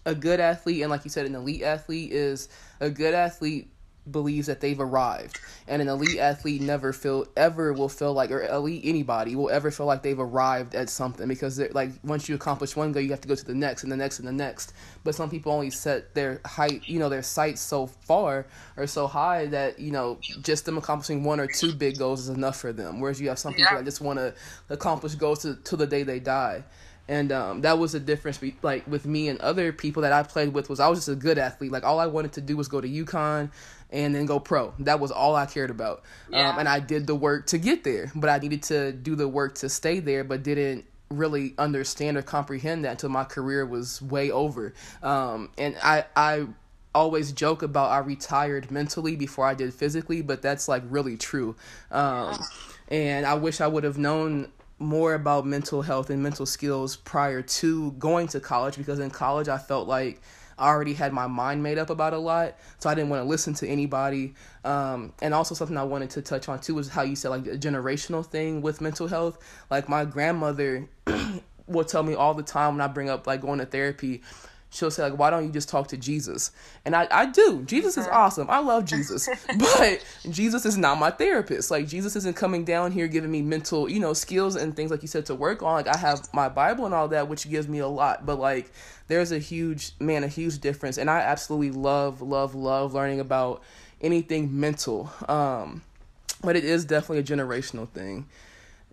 [0.05, 3.69] a good athlete and like you said an elite athlete is a good athlete
[4.11, 5.39] believes that they've arrived.
[5.67, 9.71] And an elite athlete never feel ever will feel like or elite anybody will ever
[9.71, 13.11] feel like they've arrived at something because they're like once you accomplish one goal you
[13.11, 14.73] have to go to the next and the next and the next.
[15.03, 18.47] But some people only set their height you know their sights so far
[18.77, 22.29] or so high that you know just them accomplishing one or two big goals is
[22.29, 22.99] enough for them.
[22.99, 23.77] Whereas you have some people yeah.
[23.77, 24.33] that just want to
[24.69, 26.63] accomplish goals to, to the day they die
[27.09, 30.23] and um, that was the difference be- like with me and other people that i
[30.23, 32.55] played with was i was just a good athlete like all i wanted to do
[32.55, 33.49] was go to UConn
[33.91, 34.73] and then go pro.
[34.79, 36.03] That was all I cared about.
[36.29, 36.49] Yeah.
[36.49, 39.27] Um, and I did the work to get there, but I needed to do the
[39.27, 44.01] work to stay there, but didn't really understand or comprehend that until my career was
[44.01, 44.73] way over.
[45.01, 46.45] Um, and I, I
[46.93, 51.55] always joke about I retired mentally before I did physically, but that's like really true.
[51.89, 52.39] Um,
[52.89, 57.41] and I wish I would have known more about mental health and mental skills prior
[57.41, 60.21] to going to college because in college I felt like
[60.59, 63.29] I already had my mind made up about a lot, so I didn't want to
[63.29, 64.33] listen to anybody.
[64.65, 67.47] Um, and also something I wanted to touch on too was how you said like
[67.47, 69.37] a generational thing with mental health.
[69.69, 70.89] Like my grandmother
[71.67, 74.21] will tell me all the time when I bring up like going to therapy
[74.69, 76.51] she'll say like why don't you just talk to jesus?
[76.85, 77.63] And i, I do.
[77.63, 78.49] Jesus is awesome.
[78.49, 79.27] I love jesus.
[79.57, 81.71] But jesus is not my therapist.
[81.71, 85.01] Like jesus isn't coming down here giving me mental you know skills and things like
[85.01, 85.73] you said to work on.
[85.73, 88.25] Like i have my bible and all that which gives me a lot.
[88.25, 88.71] But like
[89.07, 90.97] there's a huge man a huge difference.
[90.97, 93.63] And i absolutely love love love learning about
[94.01, 95.11] anything mental.
[95.27, 95.81] Um
[96.41, 98.27] but it is definitely a generational thing.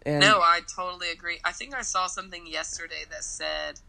[0.04, 1.38] And no i totally agree.
[1.44, 3.80] I think i saw something yesterday that said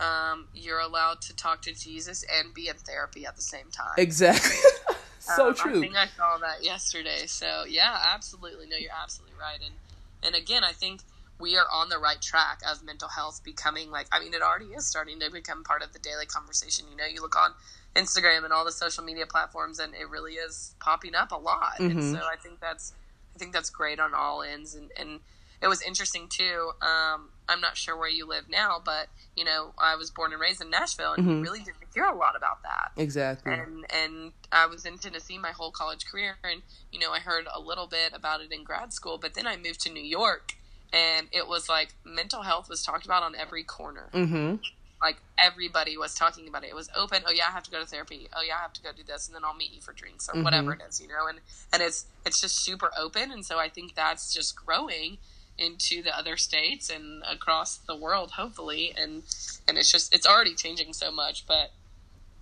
[0.00, 3.94] um, you're allowed to talk to Jesus and be in therapy at the same time.
[3.98, 4.56] Exactly.
[5.18, 5.78] so um, true.
[5.78, 7.26] I think I saw that yesterday.
[7.26, 8.66] So yeah, absolutely.
[8.66, 9.58] No, you're absolutely right.
[9.64, 9.74] And
[10.22, 11.00] and again, I think
[11.38, 14.66] we are on the right track of mental health becoming like I mean, it already
[14.66, 16.86] is starting to become part of the daily conversation.
[16.90, 17.52] You know, you look on
[17.94, 21.74] Instagram and all the social media platforms, and it really is popping up a lot.
[21.78, 21.98] Mm-hmm.
[21.98, 22.94] And so I think that's
[23.34, 24.74] I think that's great on all ends.
[24.74, 25.20] And and
[25.62, 26.70] it was interesting too.
[26.80, 30.40] Um, I'm not sure where you live now, but you know, I was born and
[30.40, 31.42] raised in Nashville, and mm-hmm.
[31.42, 32.92] really didn't hear a lot about that.
[32.96, 33.52] Exactly.
[33.52, 37.46] And and I was in Tennessee my whole college career, and you know, I heard
[37.52, 40.54] a little bit about it in grad school, but then I moved to New York,
[40.92, 44.08] and it was like mental health was talked about on every corner.
[44.14, 44.56] Mm-hmm.
[45.02, 46.68] Like everybody was talking about it.
[46.68, 47.22] It was open.
[47.26, 48.28] Oh yeah, I have to go to therapy.
[48.34, 50.28] Oh yeah, I have to go do this, and then I'll meet you for drinks
[50.32, 51.26] or whatever it is, you know.
[51.28, 51.40] And
[51.72, 55.18] and it's it's just super open, and so I think that's just growing
[55.60, 58.94] into the other states and across the world, hopefully.
[58.96, 59.22] And
[59.68, 61.70] and it's just it's already changing so much, but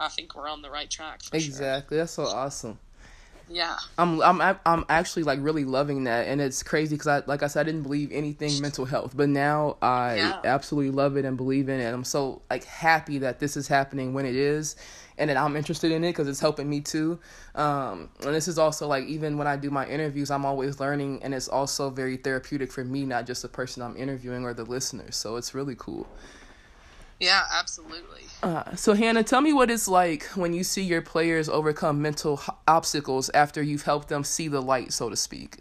[0.00, 1.20] I think we're on the right track.
[1.32, 1.96] exactly.
[1.96, 2.02] Sure.
[2.02, 2.78] That's so awesome.
[3.50, 3.76] Yeah.
[3.96, 7.46] I'm I'm I'm actually like really loving that, and it's crazy because I like I
[7.46, 10.40] said I didn't believe anything mental health, but now I Yeah.
[10.44, 11.90] absolutely love it and believe in it.
[11.92, 14.76] I'm so like happy that this is happening when it is,
[15.18, 17.18] and that I'm interested in it because it's helping me too.
[17.54, 21.22] Um, and this is also like even when I do my interviews, I'm always learning,
[21.22, 24.64] and it's also very therapeutic for me, not just the person I'm interviewing or the
[24.64, 25.10] listener.
[25.10, 26.08] So it's really cool.
[27.20, 28.22] Yeah, absolutely.
[28.42, 32.40] Uh, so Hannah, tell me what it's like when you see your players overcome mental
[32.40, 35.58] h- obstacles after you've helped them see the light, so to speak.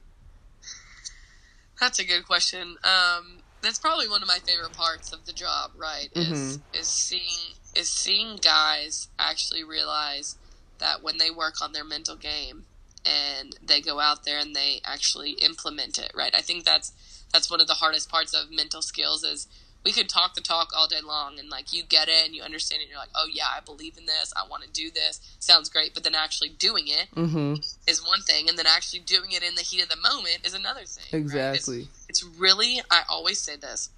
[1.80, 2.78] That's a good question.
[2.84, 6.10] Um, that's probably one of my favorite parts of the job, right?
[6.14, 10.36] Is is seeing is seeing guys actually realize
[10.80, 12.66] that when they work on their mental game
[13.06, 16.34] and they go out there and they actually implement it, right?
[16.36, 16.92] I think that's
[17.34, 19.48] that's one of the hardest parts of mental skills is
[19.84, 22.42] we could talk the talk all day long and like you get it and you
[22.42, 24.90] understand it and you're like, oh yeah, I believe in this, I want to do
[24.92, 27.56] this, sounds great, but then actually doing it Mm-hmm.
[27.88, 30.54] is one thing, and then actually doing it in the heat of the moment is
[30.54, 31.06] another thing.
[31.12, 31.18] right?
[31.20, 31.88] It's- Exactly.
[32.10, 33.90] It's, really, I always say this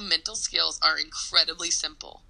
[0.00, 2.22] mental skills are incredibly simple,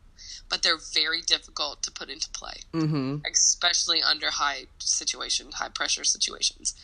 [0.50, 3.18] but they're very difficult to put into play, Mm-hmm.
[3.30, 6.74] especially under high situation, high pressure situations.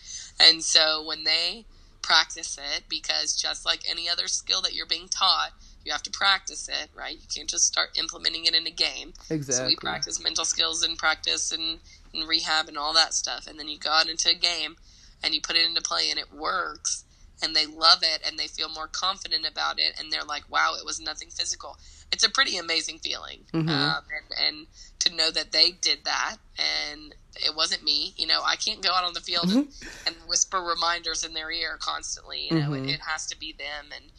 [0.41, 1.67] And so when they
[2.01, 5.51] practice it, because just like any other skill that you're being taught,
[5.85, 7.15] you have to practice it, right?
[7.15, 9.13] You can't just start implementing it in a game.
[9.31, 9.53] Exactly.
[9.55, 11.79] So we practice mental skills and practice and,
[12.15, 13.47] and rehab and all that stuff.
[13.47, 14.77] And then you go out into a game
[15.23, 17.05] and you put it into play and it works
[17.43, 20.75] and they love it and they feel more confident about it and they're like, wow,
[20.79, 21.77] it was nothing physical.
[22.13, 23.47] It's a pretty amazing feeling.
[23.53, 23.69] Mhm.
[23.69, 24.05] Um,
[24.39, 24.67] and, and
[25.01, 28.93] to know that they did that and it wasn't me, you know, I can't go
[28.93, 29.69] out on the field and,
[30.07, 32.47] and whisper reminders in their ear constantly.
[32.49, 33.87] You know, it, it has to be them.
[33.95, 34.13] And,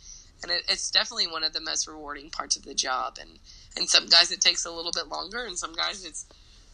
[0.44, 3.18] and it, it's definitely one of the most rewarding parts of the job.
[3.20, 3.40] And,
[3.76, 6.26] and some guys it takes a little bit longer and some guys it's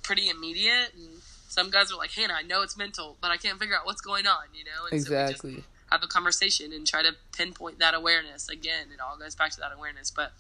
[0.04, 3.60] pretty immediate and some guys are like hannah i know it's mental but i can't
[3.60, 5.56] figure out what's going on you know and so Exactly.
[5.56, 9.52] just have a conversation and try to pinpoint that awareness again it all goes back
[9.52, 10.34] to that awareness but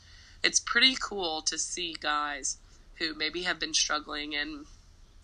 [0.43, 2.57] it's pretty cool to see guys
[2.99, 4.65] who maybe have been struggling and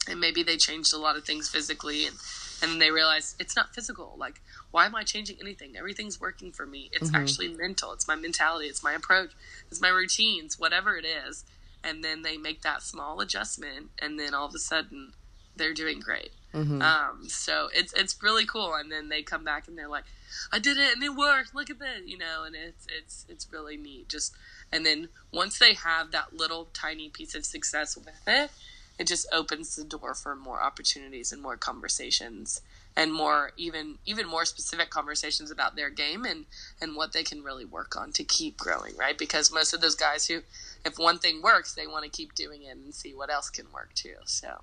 [0.09, 2.15] and maybe they changed a lot of things physically and
[2.61, 4.15] and then they realize it's not physical.
[4.17, 4.41] Like
[4.71, 5.75] why am i changing anything?
[5.77, 6.89] Everything's working for me.
[6.93, 7.15] It's Mhm.
[7.21, 7.91] actually mental.
[7.93, 8.67] It's my mentality.
[8.67, 9.31] It's my approach.
[9.71, 11.43] It's my routines whatever it is.
[11.83, 15.13] And then they make that small adjustment and then all of a sudden
[15.55, 16.31] they're doing great.
[16.53, 16.81] Mm-hmm.
[16.81, 18.73] um, so it's it's really cool.
[18.73, 20.05] And then they come back and they're like
[20.51, 21.53] i did it and it worked.
[21.53, 24.09] Look at this you know and it's it's it's really neat.
[24.09, 24.33] Just
[24.71, 28.51] and then once they have that little tiny piece of success with it
[28.97, 32.61] it just opens the door for more opportunities and more conversations
[32.97, 36.45] and more even even more specific conversations about their game and
[36.81, 39.95] and what they can really work on to keep growing right because most of those
[39.95, 40.41] guys who
[40.85, 43.65] if one thing works they want to keep doing it and see what else can
[43.73, 44.61] work too so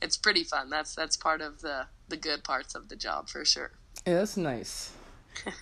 [0.00, 3.44] it's pretty fun that's that's part of the the good parts of the job for
[3.44, 3.70] sure
[4.06, 4.92] Yeah, that's nice.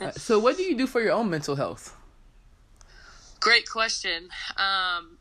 [0.00, 1.96] Uh, so, what do you do for your own mental health?
[3.40, 4.28] Great question.
[4.56, 5.18] Um,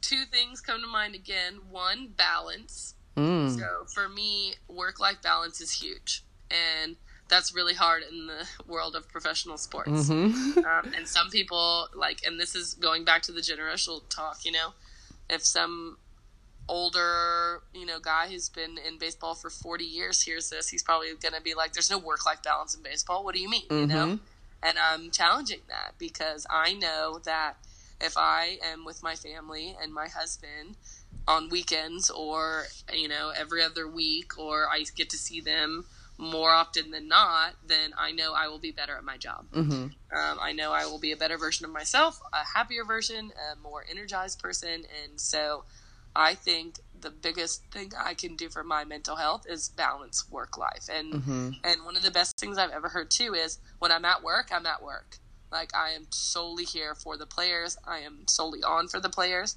[0.00, 1.60] two things come to mind again.
[1.70, 2.94] One, balance.
[3.16, 3.58] Mm.
[3.58, 6.24] So for me, work life balance is huge.
[6.50, 6.96] And
[7.28, 9.90] that's really hard in the world of professional sports.
[9.90, 10.60] Mm-hmm.
[10.72, 14.52] Um, and some people, like, and this is going back to the generational talk, you
[14.52, 14.74] know,
[15.28, 15.96] if some
[16.68, 21.08] older, you know, guy who's been in baseball for 40 years hears this, he's probably
[21.20, 23.24] going to be like, there's no work life balance in baseball.
[23.24, 23.64] What do you mean?
[23.70, 24.18] You know?
[24.62, 27.54] And I'm challenging that because I know that
[28.00, 30.76] if I am with my family and my husband
[31.26, 35.84] on weekends or, you know, every other week, or I get to see them
[36.18, 39.46] more often than not, then I know I will be better at my job.
[39.52, 39.72] Mm-hmm.
[39.72, 43.56] Um, I know I will be a better version of myself, a happier version, a
[43.60, 44.84] more energized person.
[45.02, 45.64] And so
[46.14, 50.56] I think the biggest thing I can do for my mental health is balance work
[50.56, 50.88] life.
[50.90, 51.50] And Mm-hmm.
[51.64, 54.48] and one of the best things I've ever heard too is when I'm at work,
[54.52, 55.18] I'm at work.
[55.50, 57.76] Like I am solely here for the players.
[57.86, 59.56] I am solely on for the players.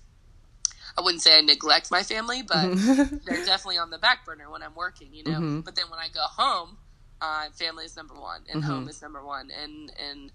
[0.98, 2.70] I wouldn't say I neglect my family, but
[3.26, 5.40] they're definitely on the back burner when I'm working, you know.
[5.40, 5.66] Mhm.
[5.66, 6.78] But then when I go home,
[7.22, 8.68] uh, family is number one, and Mhm.
[8.68, 10.32] home is number one, and and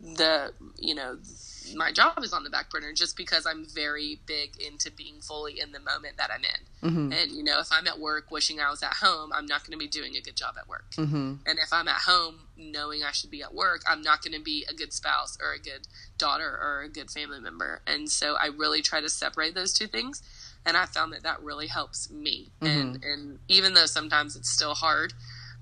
[0.00, 1.18] the you know
[1.74, 5.60] my job is on the back burner just because I'm very big into being fully
[5.60, 6.90] in the moment that I'm in.
[6.90, 7.12] Mm-hmm.
[7.12, 9.72] And you know, if I'm at work wishing I was at home, I'm not going
[9.72, 10.90] to be doing a good job at work.
[10.92, 11.34] Mm-hmm.
[11.46, 14.42] And if I'm at home knowing I should be at work, I'm not going to
[14.42, 15.86] be a good spouse or a good
[16.18, 17.82] daughter or a good family member.
[17.86, 20.22] And so I really try to separate those two things.
[20.66, 22.50] And I found that that really helps me.
[22.60, 22.80] Mm-hmm.
[22.80, 25.14] And and even though sometimes it's still hard,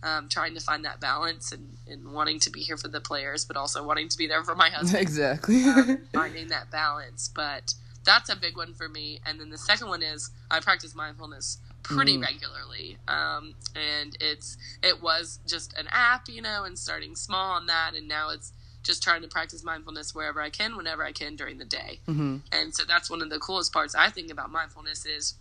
[0.03, 3.45] um, trying to find that balance and, and wanting to be here for the players,
[3.45, 5.01] but also wanting to be there for my husband.
[5.09, 5.65] Exactly.
[5.65, 7.29] um, finding that balance.
[7.35, 7.75] But
[8.05, 9.21] that's a big one for me.
[9.27, 12.23] And then the second one is I practice mindfulness pretty mm.
[12.23, 12.99] regularly.
[13.09, 17.93] Um, and it's it was just an app, you know, and starting small on that,
[17.97, 21.59] and now it's just trying to practice mindfulness wherever I can, whenever I can during
[21.59, 22.01] the day.
[22.09, 22.39] Mm-hmm.
[22.53, 25.35] And so that's one of the coolest parts I think about mindfulness is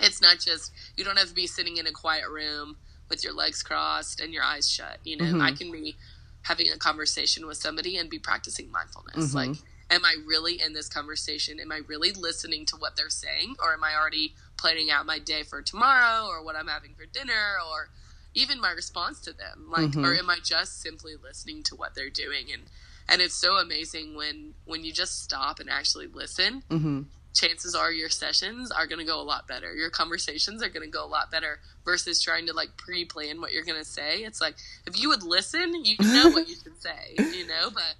[0.00, 2.76] it's not just you don't have to be sitting in a quiet room
[3.08, 4.98] with your legs crossed and your eyes shut.
[5.04, 5.42] You know, mm-hmm.
[5.42, 5.96] I can be
[6.42, 9.28] having a conversation with somebody and be practicing mindfulness.
[9.28, 9.36] Mm-hmm.
[9.36, 9.56] Like,
[9.90, 11.58] am I really in this conversation?
[11.60, 13.56] Am I really listening to what they're saying?
[13.62, 17.06] Or am I already planning out my day for tomorrow or what I'm having for
[17.06, 17.88] dinner or
[18.34, 19.66] even my response to them?
[19.68, 20.04] Like, mm-hmm.
[20.04, 22.46] or am I just simply listening to what they're doing?
[22.52, 22.62] And,
[23.08, 27.02] and it's so amazing when, when you just stop and actually listen mm-hmm
[27.36, 29.74] chances are your sessions are going to go a lot better.
[29.74, 33.52] Your conversations are going to go a lot better versus trying to like pre-plan what
[33.52, 34.18] you're going to say.
[34.18, 34.56] It's like
[34.86, 37.94] if you would listen, you know what you should say, you know, but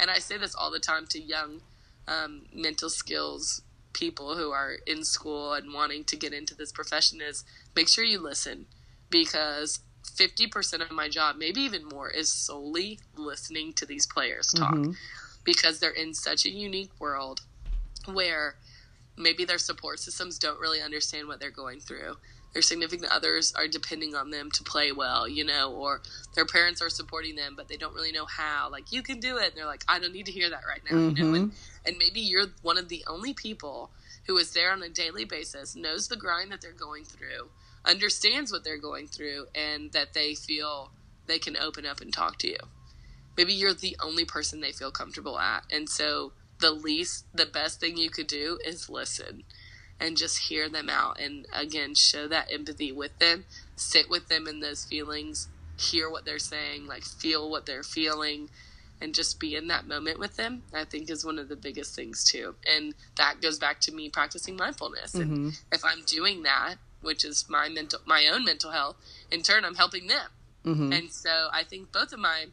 [0.00, 1.60] and I say this all the time to young
[2.08, 3.62] um, mental skills
[3.92, 8.04] people who are in school and wanting to get into this profession is make sure
[8.04, 8.66] you listen
[9.10, 14.74] because 50% of my job, maybe even more, is solely listening to these players talk
[14.74, 14.92] mm-hmm.
[15.44, 17.40] because they're in such a unique world
[18.06, 18.54] where
[19.20, 22.16] maybe their support systems don't really understand what they're going through.
[22.52, 26.02] Their significant others are depending on them to play well, you know, or
[26.34, 28.68] their parents are supporting them, but they don't really know how.
[28.70, 29.50] Like, you can do it.
[29.50, 31.16] And they're like, I don't need to hear that right now, mm-hmm.
[31.16, 31.34] you know.
[31.34, 31.86] And, mm-hmm.
[31.86, 33.90] and maybe you're one of the only people
[34.26, 37.48] who is there on a daily basis, knows the grind that they're going through,
[37.84, 40.90] understands what they're going through, and that they feel
[41.26, 42.58] they can open up and talk to you.
[43.36, 45.64] Maybe you're the only person they feel comfortable at.
[45.72, 49.44] And so the least, the best thing you could do is listen
[50.00, 51.20] and just hear them out.
[51.20, 53.44] And again, show that empathy with them,
[53.76, 55.48] sit with them in those feelings,
[55.78, 58.48] hear what they're saying, like feel what they're feeling,
[59.00, 60.62] and just be in that moment with them.
[60.74, 62.54] I think is one of the biggest things too.
[62.66, 65.12] And that goes back to me practicing mindfulness.
[65.12, 65.32] Mm-hmm.
[65.32, 68.96] And if I'm doing that, which is my mental, my own mental health,
[69.30, 70.28] in turn, I'm helping them.
[70.64, 70.92] Mm-hmm.
[70.92, 72.46] And so I think both of my,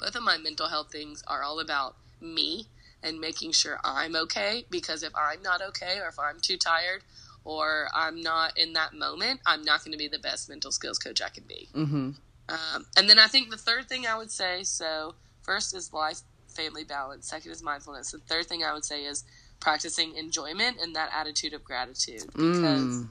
[0.00, 2.68] both of my mental health things are all about me
[3.04, 7.02] and making sure I'm okay because if I'm not okay or if I'm too tired
[7.44, 10.98] or I'm not in that moment, I'm not going to be the best mental skills
[10.98, 11.68] coach I can be.
[11.74, 12.10] Mm-hmm.
[12.48, 16.20] Um, and then I think the third thing I would say so, first is life
[16.48, 18.12] family balance, second is mindfulness.
[18.12, 19.24] The third thing I would say is
[19.60, 22.26] practicing enjoyment and that attitude of gratitude.
[22.26, 23.08] Because mm.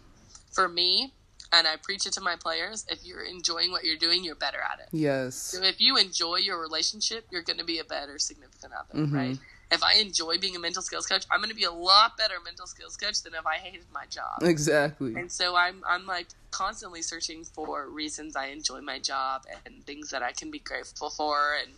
[0.52, 1.14] for me,
[1.52, 4.58] and I preach it to my players, if you're enjoying what you're doing, you're better
[4.58, 4.88] at it.
[4.92, 5.36] Yes.
[5.36, 9.16] So if you enjoy your relationship, you're going to be a better significant other, mm-hmm.
[9.16, 9.38] right?
[9.74, 12.36] If I enjoy being a mental skills coach, I'm going to be a lot better
[12.44, 14.42] mental skills coach than if I hated my job.
[14.42, 15.16] Exactly.
[15.16, 20.12] And so I'm I'm like constantly searching for reasons I enjoy my job and things
[20.12, 21.74] that I can be grateful for and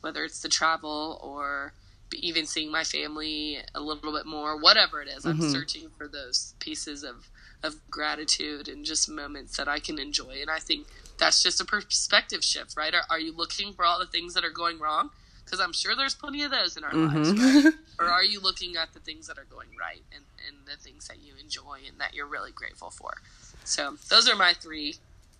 [0.00, 1.72] whether it's the travel or
[2.14, 5.42] even seeing my family a little bit more, whatever it is, mm-hmm.
[5.42, 7.28] I'm searching for those pieces of
[7.64, 10.38] of gratitude and just moments that I can enjoy.
[10.40, 10.86] And I think
[11.18, 12.94] that's just a perspective shift, right?
[12.94, 15.10] Are, are you looking for all the things that are going wrong?
[15.48, 17.16] Because I'm sure there's plenty of those in our mm-hmm.
[17.16, 17.74] lives, right?
[17.98, 21.08] or are you looking at the things that are going right and, and the things
[21.08, 23.14] that you enjoy and that you're really grateful for?
[23.64, 24.96] So those are my three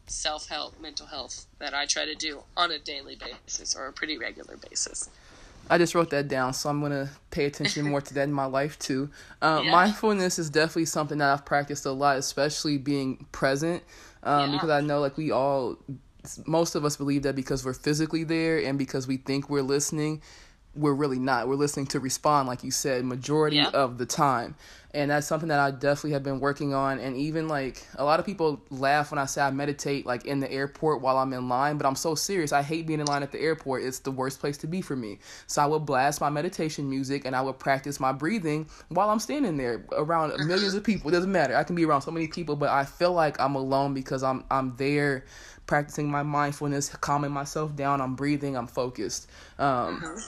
[0.07, 3.93] self help, mental health that I try to do on a daily basis or a
[3.93, 5.11] pretty regular basis.
[5.71, 8.47] I just wrote that down, so I'm gonna pay attention more to that in my
[8.47, 9.11] life too.
[9.43, 9.71] Uh, yeah.
[9.71, 13.83] Mindfulness is definitely something that I've practiced a lot, especially being present,
[14.23, 14.57] um, yeah.
[14.57, 15.77] because I know like we all
[16.47, 20.23] most of us believe that because we're physically there and because we think we're listening,
[20.75, 21.49] we're really not.
[21.49, 23.71] We're listening to respond, like you said, majority yeah.
[23.71, 24.55] of the time.
[24.95, 26.99] And that's something that I definitely have been working on.
[26.99, 30.41] And even like a lot of people laugh when I say I meditate like in
[30.41, 32.53] the airport while I'm in line, but I'm so serious.
[32.53, 33.83] I hate being in line at the airport.
[33.83, 35.19] It's the worst place to be for me.
[35.47, 39.19] So I would blast my meditation music and I would practice my breathing while I'm
[39.19, 40.49] standing there around mm-hmm.
[40.49, 41.11] millions of people.
[41.11, 41.55] It doesn't matter.
[41.55, 44.45] I can be around so many people, but I feel like I'm alone because I'm
[44.51, 45.25] I'm there
[45.69, 48.01] practicing my mindfulness, calming myself down.
[48.01, 48.57] I'm breathing.
[48.57, 49.31] I'm focused.
[49.57, 50.21] Um, uh-huh.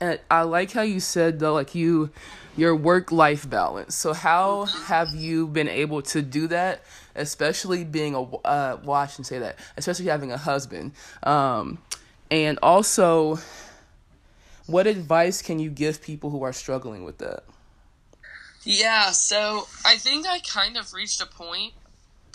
[0.00, 2.10] And I like how you said though, like you,
[2.56, 3.94] your work life balance.
[3.94, 6.82] So how have you been able to do that?
[7.14, 10.92] Especially being a uh, watch and say that, especially having a husband,
[11.22, 11.78] um,
[12.28, 13.38] and also
[14.66, 17.44] What advice can you give people who are struggling with that?
[18.62, 21.74] Yeah, so I think I kind of reached a point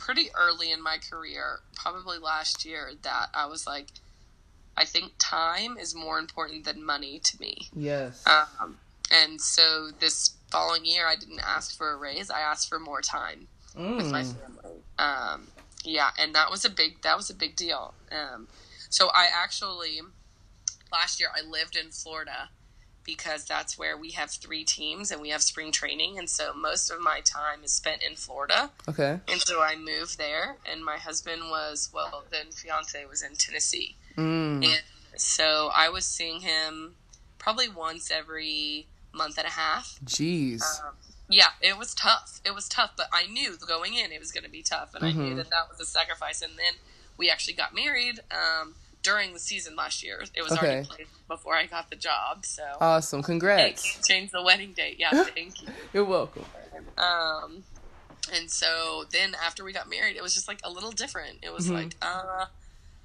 [0.10, 3.89] pretty early in my career, probably last year, that I was like,
[4.76, 7.70] I think time is more important than money to me.
[7.76, 8.26] Yes.
[8.26, 8.78] Um,
[9.12, 12.32] and so this following year, I didn't ask for a raise.
[12.32, 13.97] I asked for more time mm.
[13.97, 14.36] with my mm.
[14.36, 14.78] family.
[14.97, 15.47] Um,
[15.84, 17.93] yeah, and that was a big that was a big deal.
[18.12, 18.47] Um,
[18.89, 19.99] so I actually
[20.91, 22.49] last year I lived in Florida
[23.10, 26.91] because that's where we have three teams and we have spring training and so most
[26.91, 28.70] of my time is spent in Florida.
[28.88, 29.20] Okay.
[29.28, 33.95] And so I moved there and my husband was well then fiance was in Tennessee.
[34.16, 34.64] Mm.
[34.64, 34.84] And
[35.16, 36.95] so I was seeing him
[37.39, 39.99] probably once every month and a half.
[40.05, 40.62] Jeez.
[40.62, 40.93] Um,
[41.28, 42.41] yeah, it was tough.
[42.45, 45.03] It was tough, but I knew going in it was going to be tough, and
[45.03, 45.20] mm-hmm.
[45.20, 45.38] I knew mm-hmm.
[45.38, 46.41] that that was a sacrifice.
[46.41, 46.74] And then
[47.18, 48.76] we actually got married um,
[49.10, 50.24] during the season last year.
[50.34, 50.68] It was okay.
[50.68, 52.45] already played before I got the job.
[52.45, 53.24] So awesome!
[53.24, 54.07] Congrats.
[54.07, 54.97] Change the wedding date.
[54.99, 55.70] Yeah, thank you.
[55.93, 56.45] You're welcome.
[56.97, 57.64] Um,
[58.34, 61.39] and so then after we got married, it was just like a little different.
[61.41, 61.76] It was mm-hmm.
[61.76, 62.45] like, uh,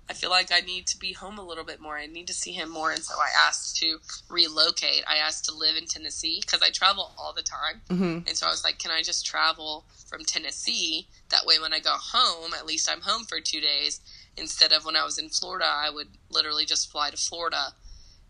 [0.09, 1.97] I feel like I need to be home a little bit more.
[1.97, 2.91] I need to see him more.
[2.91, 3.99] And so I asked to
[4.29, 5.03] relocate.
[5.09, 7.81] I asked to live in Tennessee because I travel all the time.
[7.89, 8.29] Mm-hmm.
[8.29, 11.07] And so I was like, can I just travel from Tennessee?
[11.31, 14.01] That way, when I go home, at least I'm home for two days.
[14.37, 17.74] Instead of when I was in Florida, I would literally just fly to Florida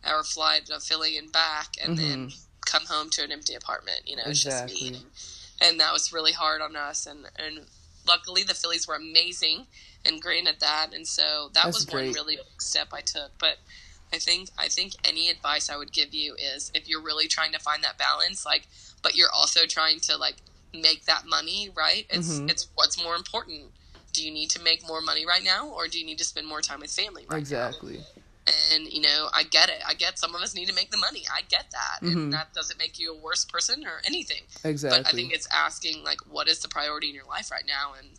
[0.06, 2.08] or fly to Philly and back and mm-hmm.
[2.08, 2.32] then
[2.66, 4.02] come home to an empty apartment.
[4.04, 4.90] You know, exactly.
[4.90, 5.08] just me.
[5.62, 7.06] And that was really hard on us.
[7.06, 7.66] And, and
[8.06, 9.66] luckily, the Phillies were amazing
[10.04, 12.06] and granted that, and so that That's was great.
[12.06, 13.30] one really big step I took.
[13.38, 13.56] But
[14.12, 17.52] I think I think any advice I would give you is if you're really trying
[17.52, 18.68] to find that balance, like,
[19.02, 20.36] but you're also trying to like
[20.72, 22.06] make that money, right?
[22.10, 22.48] It's mm-hmm.
[22.48, 23.72] it's what's more important.
[24.14, 26.46] Do you need to make more money right now, or do you need to spend
[26.46, 27.26] more time with family?
[27.28, 27.98] Right exactly.
[27.98, 28.04] Now?
[28.72, 29.82] And you know, I get it.
[29.86, 31.24] I get some of us need to make the money.
[31.32, 32.16] I get that, mm-hmm.
[32.16, 34.42] and that doesn't make you a worse person or anything.
[34.62, 35.00] Exactly.
[35.02, 37.94] But I think it's asking like, what is the priority in your life right now,
[37.98, 38.10] and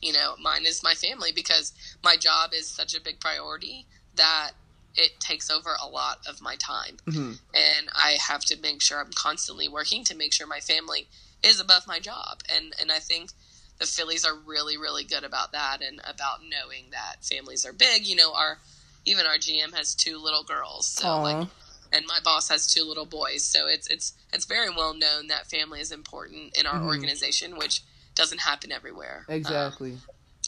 [0.00, 1.72] you know, mine is my family because
[2.04, 4.52] my job is such a big priority that
[4.94, 6.96] it takes over a lot of my time.
[7.06, 7.32] Mm-hmm.
[7.54, 11.08] And I have to make sure I'm constantly working to make sure my family
[11.42, 12.40] is above my job.
[12.54, 13.30] And and I think
[13.78, 18.06] the Phillies are really, really good about that and about knowing that families are big.
[18.06, 18.58] You know, our
[19.04, 20.86] even our GM has two little girls.
[20.86, 21.22] So Aww.
[21.22, 21.48] like
[21.92, 23.44] and my boss has two little boys.
[23.44, 26.86] So it's it's it's very well known that family is important in our mm-hmm.
[26.86, 27.82] organization, which
[28.14, 29.24] doesn't happen everywhere.
[29.28, 29.92] Exactly.
[29.92, 30.00] Um,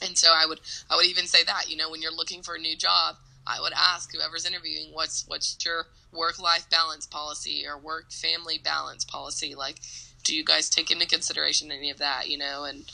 [0.02, 0.60] and so I would
[0.90, 3.16] I would even say that you know when you're looking for a new job,
[3.46, 8.58] I would ask whoever's interviewing what's what's your work life balance policy or work family
[8.58, 9.76] balance policy like
[10.24, 12.90] do you guys take into consideration any of that you know and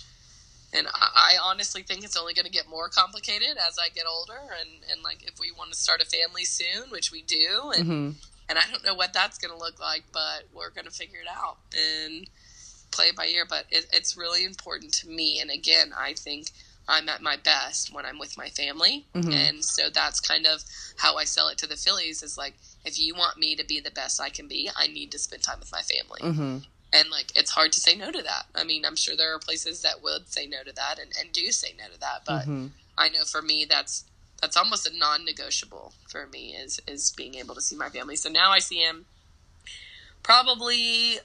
[0.75, 4.05] and I, I honestly think it's only going to get more complicated as I get
[4.09, 7.73] older and and like if we want to start a family soon which we do
[7.77, 8.11] and mm-hmm.
[8.49, 11.21] and I don't know what that's going to look like but we're going to figure
[11.21, 12.29] it out and
[12.95, 15.41] play by ear, but it, it's really important to me.
[15.41, 16.51] And again, I think
[16.89, 19.07] I'm at my best when I'm with my family.
[19.15, 19.33] Mm-hmm.
[19.33, 20.63] And so that's kind of
[20.97, 22.55] how I sell it to the Phillies is like,
[22.85, 25.43] if you want me to be the best I can be, I need to spend
[25.43, 26.21] time with my family.
[26.21, 26.59] Mm-hmm.
[26.95, 28.47] And like, it's hard to say no to that.
[28.55, 31.33] I mean, I'm sure there are places that would say no to that and, and
[31.33, 32.23] do say no to that.
[32.25, 32.69] But mm-hmm.
[32.97, 34.05] I know for me, that's,
[34.41, 38.15] that's almost a non-negotiable for me is, is being able to see my family.
[38.15, 39.07] So now I see him
[40.23, 41.19] probably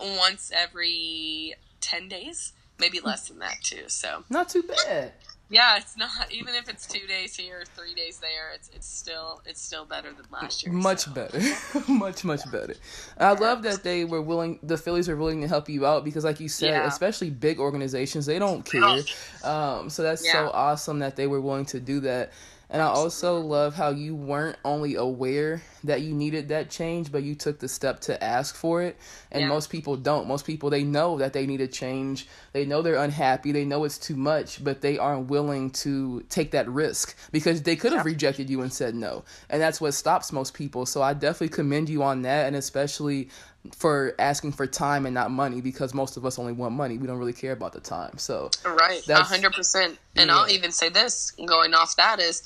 [0.00, 3.84] once every 10 days, maybe less than that too.
[3.86, 5.12] So not too bad.
[5.52, 8.52] Yeah, it's not even if it's two days here, three days there.
[8.54, 10.72] It's it's still it's still better than last year.
[10.72, 11.10] Much so.
[11.10, 11.40] better,
[11.92, 12.74] much much better.
[13.18, 14.60] I love that they were willing.
[14.62, 16.86] The Phillies are willing to help you out because, like you said, yeah.
[16.86, 19.02] especially big organizations, they don't care.
[19.44, 20.32] Um, so that's yeah.
[20.32, 22.32] so awesome that they were willing to do that.
[22.72, 27.22] And I also love how you weren't only aware that you needed that change, but
[27.22, 28.96] you took the step to ask for it.
[29.30, 29.48] And yeah.
[29.48, 30.26] most people don't.
[30.26, 32.26] Most people, they know that they need a change.
[32.54, 33.52] They know they're unhappy.
[33.52, 37.76] They know it's too much, but they aren't willing to take that risk because they
[37.76, 38.12] could have yeah.
[38.12, 39.22] rejected you and said no.
[39.50, 40.86] And that's what stops most people.
[40.86, 42.46] So I definitely commend you on that.
[42.46, 43.28] And especially
[43.76, 46.96] for asking for time and not money because most of us only want money.
[46.96, 48.16] We don't really care about the time.
[48.16, 49.98] So right, a hundred percent.
[50.16, 50.38] And yeah.
[50.38, 52.42] I'll even say this, going off that is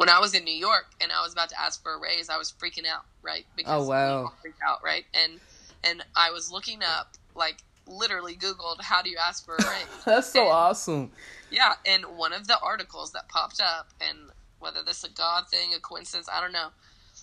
[0.00, 2.30] when I was in New York and I was about to ask for a raise,
[2.30, 3.44] I was freaking out, right?
[3.46, 5.04] Oh, because oh wow, freak out, right?
[5.12, 5.38] And
[5.84, 9.86] and I was looking up, like literally Googled, how do you ask for a raise?
[10.06, 11.12] That's so and, awesome.
[11.50, 15.48] Yeah, and one of the articles that popped up, and whether this is a God
[15.50, 16.68] thing, a coincidence, I don't know,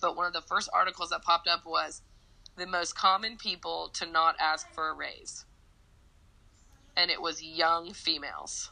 [0.00, 2.02] but one of the first articles that popped up was
[2.56, 5.46] the most common people to not ask for a raise,
[6.96, 8.70] and it was young females.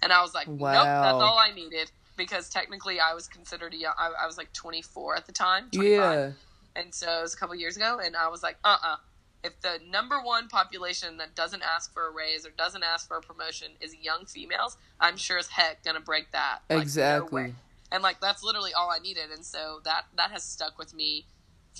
[0.00, 0.74] And I was like, wow.
[0.74, 3.94] nope, that's all I needed because technically I was considered a young.
[3.98, 5.70] I, I was like 24 at the time.
[5.72, 5.88] 25.
[5.88, 6.30] Yeah.
[6.76, 8.96] And so it was a couple years ago, and I was like, uh uh
[9.42, 13.16] If the number one population that doesn't ask for a raise or doesn't ask for
[13.16, 16.58] a promotion is young females, I'm sure as heck gonna break that.
[16.68, 17.42] Like, exactly.
[17.44, 17.54] way.
[17.90, 21.24] and like that's literally all I needed, and so that that has stuck with me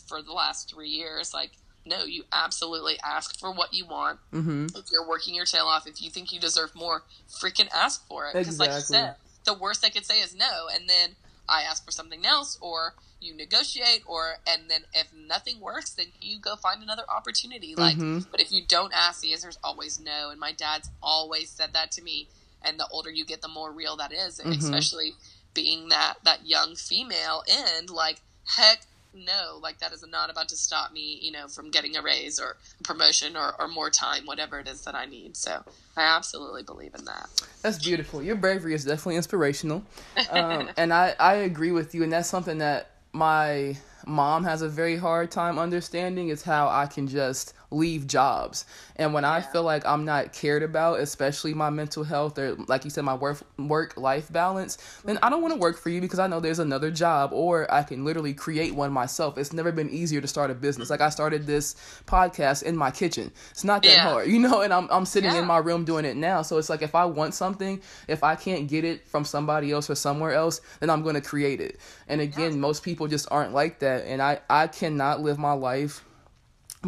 [0.09, 1.35] for the last three years.
[1.35, 1.51] Like,
[1.85, 4.19] no, you absolutely ask for what you want.
[4.33, 4.67] Mm-hmm.
[4.77, 8.27] If you're working your tail off, if you think you deserve more, freaking ask for
[8.27, 8.35] it.
[8.35, 8.97] Because, like you Exactly.
[8.97, 9.15] said,
[9.49, 11.17] the worst they could say is no, and then
[11.49, 16.09] I ask for something else, or you negotiate, or and then if nothing works, then
[16.21, 17.75] you go find another opportunity.
[17.75, 18.31] Like, Mhm.
[18.31, 20.29] but if you don't ask, the answer is always no.
[20.31, 22.29] And my dad's always said that to me.
[22.63, 24.59] And the older you get, the more real that is, Mhm.
[24.59, 25.17] especially
[25.55, 27.43] being that that young female.
[27.49, 31.71] And like, heck no, like that is not about to stop me, you know, from
[31.71, 35.37] getting a raise or promotion or, or more time, whatever it is that I need.
[35.37, 35.63] So
[35.97, 37.29] I absolutely believe in that.
[37.63, 38.23] That's beautiful.
[38.23, 39.83] Your bravery is definitely inspirational.
[40.31, 42.03] Um, and I, I agree with you.
[42.03, 46.87] And that's something that my mom has a very hard time understanding is how I
[46.87, 48.65] can just leave jobs.
[48.97, 52.85] And when I feel like I'm not cared about, especially my mental health or like
[52.85, 56.01] you said, my work work life balance, then I don't want to work for you
[56.01, 59.37] because I know there's another job or I can literally create one myself.
[59.39, 60.89] It's never been easier to start a business.
[60.91, 61.75] Like I started this
[62.07, 63.31] podcast in my kitchen.
[63.51, 64.03] It's not that Yeah.
[64.09, 65.41] hard, you know, and I'm I'm sitting Yeah.
[65.41, 66.43] in my room doing it now.
[66.43, 69.91] So it's like if I want something, if I can't get it from somebody else
[69.91, 71.79] or somewhere else, then I'm going to create it.
[72.09, 74.07] And again, most people just aren't like that.
[74.07, 76.05] And I I cannot live my life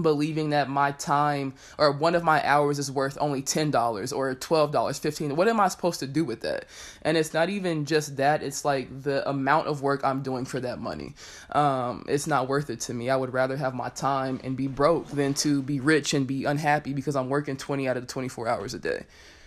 [0.01, 5.01] believing that my time or one of my hours is worth only $10 or $12
[5.01, 6.67] 15 what am i supposed to do with that?
[7.03, 10.61] And it's not even just that it's like the amount of work i'm doing for
[10.61, 11.15] that money.
[11.53, 13.11] Um, it's not worth it to me.
[13.11, 16.45] I would rather have my time and be broke than to be rich and be
[16.45, 19.05] unhappy because i'm working 20 out of the 24 hours a day.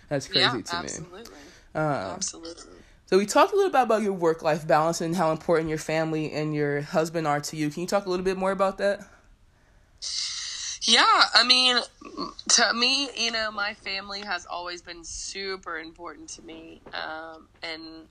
[0.09, 0.63] That's crazy yeah, to me.
[0.83, 1.23] absolutely.
[1.73, 1.77] uh,
[2.15, 2.73] absolutely.
[3.05, 6.33] so we talked a little bit about your work-life balance and how important your family
[6.33, 7.69] and your husband are to you.
[7.69, 9.07] Can you talk a little bit more about that
[10.85, 11.77] Yeah, I mean,
[12.49, 16.81] to me, you know, my family has always been super important to me.
[16.93, 18.07] Um, and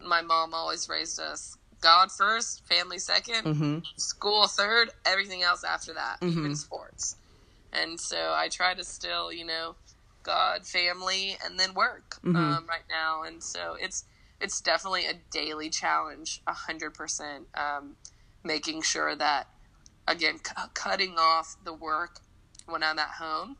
[0.00, 5.92] my mom always raised us God first, family 2nd mm-hmm school third, everything else after
[5.94, 6.56] that, even Mhm.
[6.56, 7.16] sports.
[7.72, 9.76] And so I try to still, you know,
[10.22, 12.36] God, family, and then work Mhm.
[12.36, 13.22] um, right now.
[13.22, 14.04] And so it's
[14.40, 17.48] it's definitely a daily challenge, a hundred percent.
[17.54, 17.96] Um,
[18.44, 19.48] making sure that
[20.08, 22.20] again, cu- cutting off the work
[22.66, 23.56] when I'm at home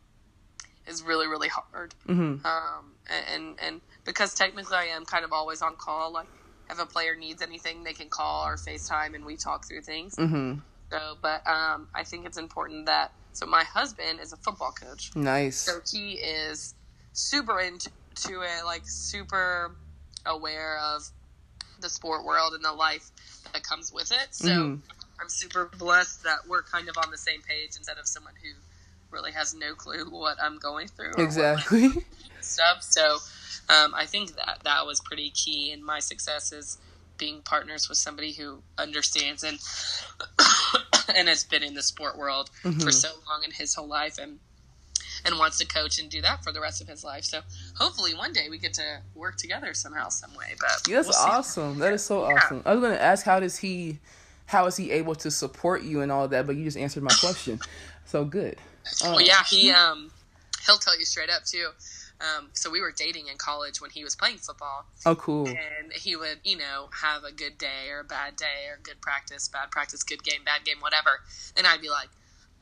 [0.86, 1.94] is really really hard.
[2.08, 2.94] mm-hmm Um,
[3.34, 6.12] and and because technically I am kind of always on call.
[6.12, 6.28] Like
[6.70, 10.16] if a player needs anything, they can call or FaceTime, and we talk through things.
[10.16, 13.12] mm-hmm So, but um, I think it's important that.
[13.34, 15.56] So my husband is a football coach, Nice.
[15.60, 16.74] so he is
[17.14, 17.88] super into
[18.42, 19.76] it, like super
[20.26, 21.02] aware of
[21.80, 23.10] the sport world and the life
[23.52, 24.28] that comes with it.
[24.34, 24.82] So Mhm.
[25.22, 28.50] I'm super blessed that we're kind of on the same page instead of someone who
[29.10, 31.12] really has no clue what I'm going through.
[31.16, 31.90] Exactly.
[32.40, 32.78] stuff.
[32.82, 33.18] So
[33.70, 36.78] um, I think that that was pretty key in my success is
[37.18, 39.58] being partners with somebody who understands and
[41.14, 42.92] and has been in the sport world for Mhm.
[42.92, 44.40] so long in his whole life and
[45.24, 47.22] and wants to coach and do that for the rest of his life.
[47.22, 47.42] So
[47.76, 50.54] hopefully one day we get to work together somehow, some way.
[50.58, 51.78] But Yeah, that's we'll awesome.
[51.78, 52.34] That is so Yeah.
[52.34, 52.62] awesome.
[52.64, 54.00] I was going to ask how does he
[54.46, 57.14] how is he able to support you and all that, but you just answered my
[57.20, 57.58] question.
[58.04, 58.56] So good.
[59.04, 59.12] Oh.
[59.12, 60.10] Well, yeah, he um
[60.66, 61.68] he'll tell you straight up too.
[62.20, 65.48] Um, so we were dating in college when he was playing football, Oh, cool.
[65.48, 69.00] and he would, you know, have a good day or a bad day or good
[69.00, 71.18] practice, bad practice, good game, bad game, whatever.
[71.56, 72.08] And I'd be like,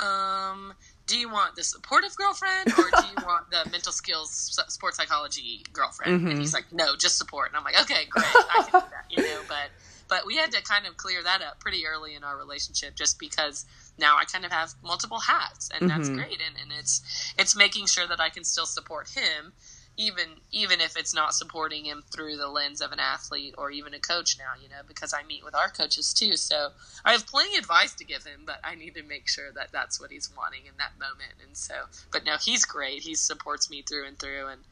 [0.01, 0.73] um,
[1.07, 4.31] do you want the supportive girlfriend or do you want the mental skills
[4.69, 6.23] sports psychology girlfriend?
[6.23, 6.31] Mhm.
[6.31, 7.49] And he's like, no, just support.
[7.49, 9.41] And I'm like, okay, great, I can do that, you know.
[9.47, 9.69] But
[10.11, 13.19] but we had to kind of clear that up pretty early in our relationship, just
[13.19, 13.65] because
[13.97, 16.17] now I kind of have multiple hats, and that's Mhm.
[16.17, 16.41] great.
[16.47, 17.01] And, and it's
[17.39, 19.55] it's making sure that I can still support him
[19.97, 23.93] even even if it's not supporting him through the lens of an athlete or even
[23.93, 26.37] a coach now, you know, because I meet with our coaches too.
[26.37, 26.71] So
[27.05, 29.73] I have plenty of advice to give him, but I need to make sure that
[29.73, 31.35] that's what he's wanting in that moment.
[31.45, 31.75] And so,
[32.13, 33.03] but no, he's great.
[33.03, 34.49] He supports me through and through.
[34.49, 34.63] And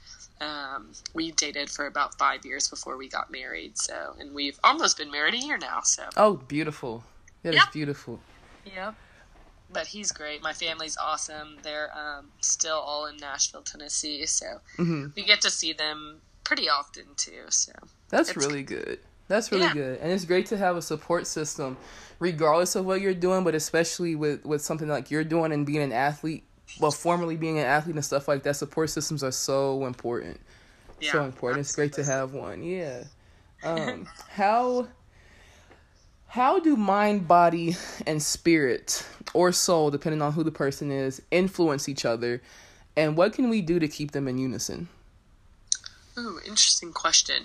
[0.41, 3.79] um, we dated for about five years before we got married.
[3.79, 5.81] So, and we've almost been married a year now.
[5.83, 7.05] So, Oh, beautiful.
[7.43, 7.73] That is Yep.
[7.73, 8.21] beautiful.
[8.65, 8.95] Yep.
[9.71, 10.43] But he's great.
[10.43, 11.59] My family's awesome.
[11.63, 14.25] They're um, still all in Nashville, Tennessee.
[14.27, 17.45] So hmm we get to see them pretty often too.
[17.51, 17.73] So
[18.09, 18.99] That's really good.
[19.29, 19.75] That's really Yeah.
[19.75, 19.99] good.
[20.01, 21.77] And it's great to have a support system
[22.19, 25.83] regardless of what you're doing, but especially with with something like you're doing and being
[25.83, 26.48] an athlete,
[26.81, 30.41] well, formerly being an athlete and stuff like that, support systems are so important.
[31.01, 31.61] Yeah, so important.
[31.61, 32.63] It's great to have one.
[32.63, 33.05] Yeah.
[33.63, 34.89] Um, how
[36.29, 41.89] How do mind, body, and spirit, or soul, depending on who the person is, influence
[41.89, 42.43] each other?
[42.97, 44.89] And what can we do to keep them in unison?
[46.19, 47.45] Ooh, interesting question.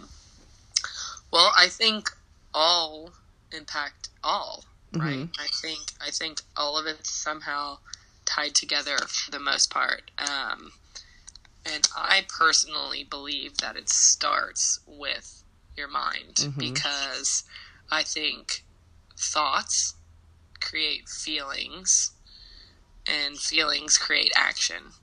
[1.32, 2.10] Well, I think
[2.54, 3.12] all
[3.52, 5.20] impact all, right?
[5.20, 5.34] Mhm.
[5.40, 7.78] I think I think all of it somehow
[8.34, 10.12] tied together for the most part.
[10.18, 10.72] Um,
[11.66, 15.44] and I personally believe that it starts with
[15.78, 16.58] your mind Mhm.
[16.58, 17.44] because
[17.90, 18.64] I think
[19.18, 19.96] thoughts
[20.60, 22.12] create feelings
[23.06, 24.94] and feelings create action.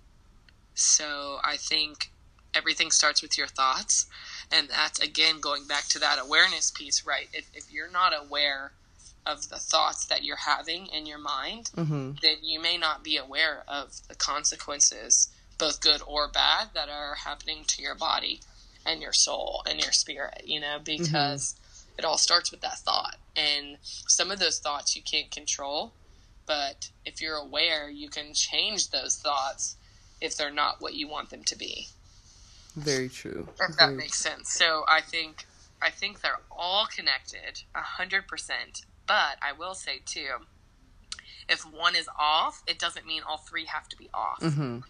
[0.74, 2.10] So I think
[2.54, 4.06] everything starts with your thoughts.
[4.50, 7.28] And that's again going back to that awareness piece, right?
[7.32, 8.72] If, if you're not aware
[9.26, 12.12] of the thoughts that you're having in your mind, Mm-hmm.
[12.22, 17.14] then you may not be aware of the consequences, both good or bad, that are
[17.16, 18.40] happening to your body
[18.86, 21.54] and your soul and your spirit, you know, because
[21.98, 23.16] it all starts with that thought.
[23.36, 25.92] And some of those thoughts you can't control,
[26.46, 29.76] but if you're aware, you can change those thoughts
[30.20, 31.88] if they're not what you want them to be.
[32.76, 33.48] Very true.
[33.60, 34.50] If that Very- makes sense.
[34.52, 35.46] So I think
[35.82, 38.82] I think they're all connected, a hundred percent.
[39.10, 40.46] But I will say too,
[41.48, 44.38] if one is off, it doesn't mean all three have to be off.
[44.38, 44.84] Mhm.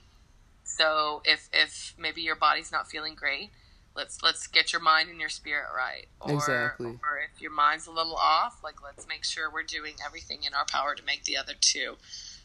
[0.63, 3.51] So if if maybe your body's not feeling great,
[3.95, 6.07] let's let's get your mind and your spirit right.
[6.21, 6.99] Or, Exactly.
[7.03, 10.53] Or if your mind's a little off, like let's make sure we're doing everything in
[10.53, 11.97] our power to make the other two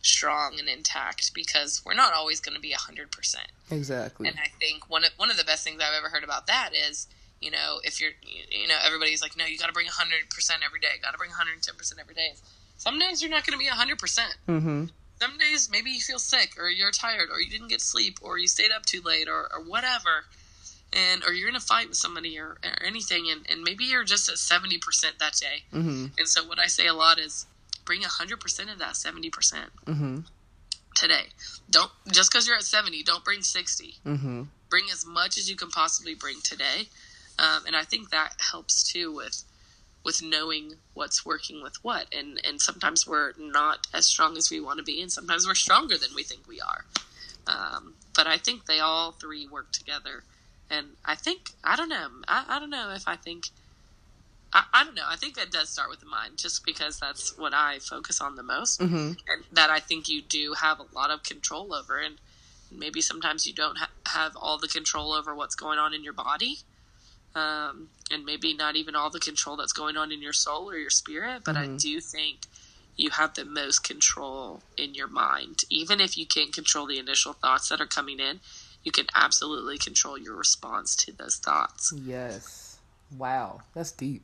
[0.02, 3.52] strong and intact because we're not always going to be a hundred percent.
[3.70, 4.30] Exactly.
[4.30, 6.70] And I think one of one of the best things I've ever heard about that
[6.74, 7.08] is,
[7.46, 8.10] you know, if you're,
[8.50, 9.94] you know, everybody's like, no, you got to bring 100%
[10.66, 12.34] every day, got to bring 110% every day.
[12.78, 13.98] Some days you're not going to be 100%.
[14.50, 14.86] Mm-hmm.
[15.22, 18.40] Some days maybe you feel sick or you're tired or you didn't get sleep or
[18.40, 20.26] you stayed up too late or, or whatever.
[20.92, 23.28] And, or you're in a fight with somebody or, or anything.
[23.32, 24.80] And, and maybe you're just at 70%
[25.20, 25.64] that day.
[25.72, 26.06] Mm-hmm.
[26.18, 27.46] And so what I say a lot is
[27.86, 29.30] bring 100% of that 70%
[29.86, 30.20] Mm-hmm.
[30.96, 31.26] today.
[31.70, 34.44] Don't, just because you're at 70, don't bring 60 Mm-hmm.
[34.70, 36.88] bring as much as you can possibly bring today
[37.40, 39.44] um, and i think that helps too with
[40.04, 44.60] with knowing what's working with what and and sometimes we're not as strong as we
[44.60, 46.86] want to be and sometimes we're stronger than we think we are
[47.48, 50.24] um, but i think they all three work together
[50.70, 53.46] and i think i don't know i, I don't know if i think
[54.54, 55.04] I, I don't know.
[55.06, 58.36] I think it does start with the mind, just because that's what I focus on
[58.36, 59.12] the most, Mm-hmm.
[59.28, 62.00] and that I think you do have a lot of control over.
[62.00, 62.16] And
[62.72, 66.14] maybe sometimes you don't ha- have all the control over what's going on in your
[66.14, 66.60] body,
[67.36, 70.78] um, and maybe not even all the control that's going on in your soul or
[70.78, 71.44] your spirit.
[71.46, 71.80] But I Mhm.
[71.82, 72.46] do think
[72.96, 77.34] you have the most control in your mind, even if you can't control the initial
[77.34, 78.40] thoughts that are coming in.
[78.84, 81.92] You can absolutely control your response to those thoughts.
[81.96, 82.78] Yes.
[83.18, 83.62] Wow.
[83.74, 84.22] That's deep.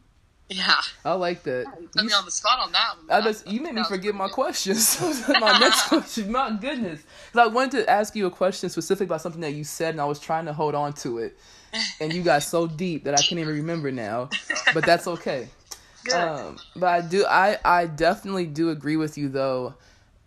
[0.49, 1.68] Yeah, I like that.
[1.80, 3.09] you put You me on the spot on that one.
[3.09, 4.99] I just, you made me forget my questions.
[5.39, 7.01] my next question, my goodness.
[7.34, 10.05] I wanted to ask you a question specific about something that you said, and I
[10.05, 11.38] was trying to hold on to it.
[11.99, 14.32] And you got so deep that I can't even remember now.
[14.74, 15.49] But that's okay.
[16.05, 16.13] good.
[16.15, 19.76] Um, but I do, I, I definitely do agree with you though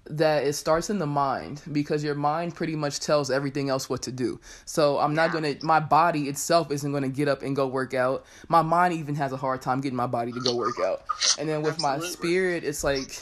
[0.06, 4.02] that it starts in the mind because your mind pretty much tells everything else what
[4.02, 4.38] to do.
[4.66, 5.40] So I'm not Yeah.
[5.40, 8.24] gonna, my body itself isn't gonna get up and go work out.
[8.48, 11.02] My mind even has a hard time getting my body to go work out.
[11.38, 13.18] And then with my spirit, it's like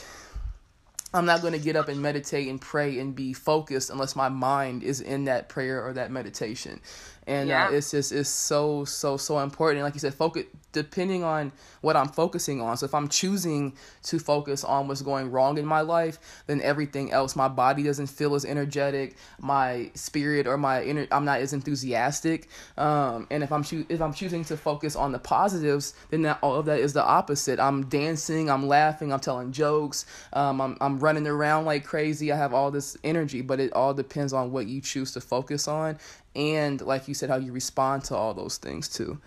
[1.13, 4.29] I'm not going to get up and meditate and pray and be focused unless my
[4.29, 6.81] mind is in that prayer or that meditation.
[7.27, 7.67] And Yeah.
[7.67, 9.77] uh, it's just it's so so so important.
[9.79, 11.51] And like you said, focus depending on
[11.81, 12.75] what I'm focusing on.
[12.77, 16.17] So if I'm choosing to focus on what's going wrong in my life,
[16.47, 21.25] then everything else, my body doesn't feel as energetic, my spirit or my inner, I'm
[21.25, 22.49] not as enthusiastic.
[22.77, 26.39] Um, and if I'm choo- if I'm choosing to focus on the positives, then that
[26.41, 27.59] all of that is the opposite.
[27.59, 32.31] I'm dancing, I'm laughing, I'm telling jokes, um, I'm I'm running around like crazy.
[32.31, 35.67] I have all this energy, but it all depends on what you choose to focus
[35.67, 35.97] on,
[36.35, 39.19] and like you said, how you respond to all those things too.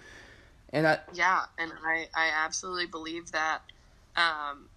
[0.70, 3.62] And I Yeah, and I, I absolutely believe that
[4.16, 4.68] um,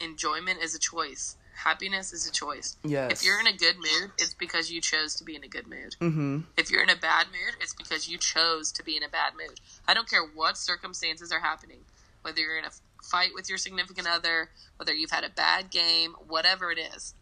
[0.00, 1.36] enjoyment is a choice.
[1.54, 2.76] Happiness is a choice.
[2.84, 5.48] yes, If you're in a good mood, it's because you chose to be in a
[5.48, 5.96] good mood.
[6.00, 6.40] mm-hmm.
[6.58, 9.32] If you're in a bad mood, it's because you chose to be in a bad
[9.34, 9.58] mood.
[9.88, 11.80] I don't care what circumstances are happening,
[12.20, 12.70] whether you're in a
[13.02, 17.14] fight with your significant other, whether you've had a bad game, whatever it is.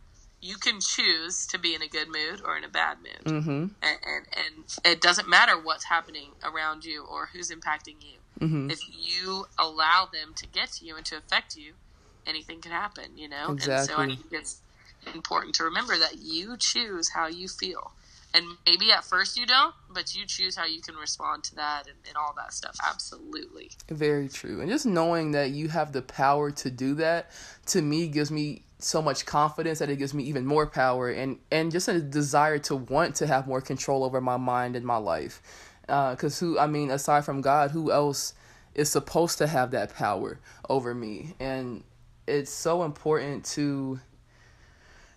[0.45, 3.51] You can choose to be in a good mood or in a bad mood Mm-hmm.
[3.51, 8.19] and, and and it doesn't matter what's happening around you or who's impacting you.
[8.41, 8.71] Mm-hmm.
[8.71, 11.73] If you allow them to get to you and to affect you,
[12.27, 13.17] anything can happen.
[13.17, 14.61] You know, and so I think it's
[15.15, 17.93] important to remember that you choose how you feel,
[18.35, 21.87] and maybe at first you don't, but you choose how you can respond to that
[21.87, 22.77] and, and all that stuff.
[22.87, 23.71] Absolutely.
[23.89, 24.61] Very true.
[24.61, 27.31] And just knowing that you have the power to do that
[27.67, 31.39] to me gives me so much confidence that it gives me even more power and
[31.51, 34.97] and just a desire to want to have more control over my mind and my
[34.97, 35.43] life.
[35.83, 38.35] Because uh, who i mean aside from god who else
[38.75, 41.35] is supposed to have that power over me?
[41.41, 41.85] And
[42.27, 44.01] it's so important to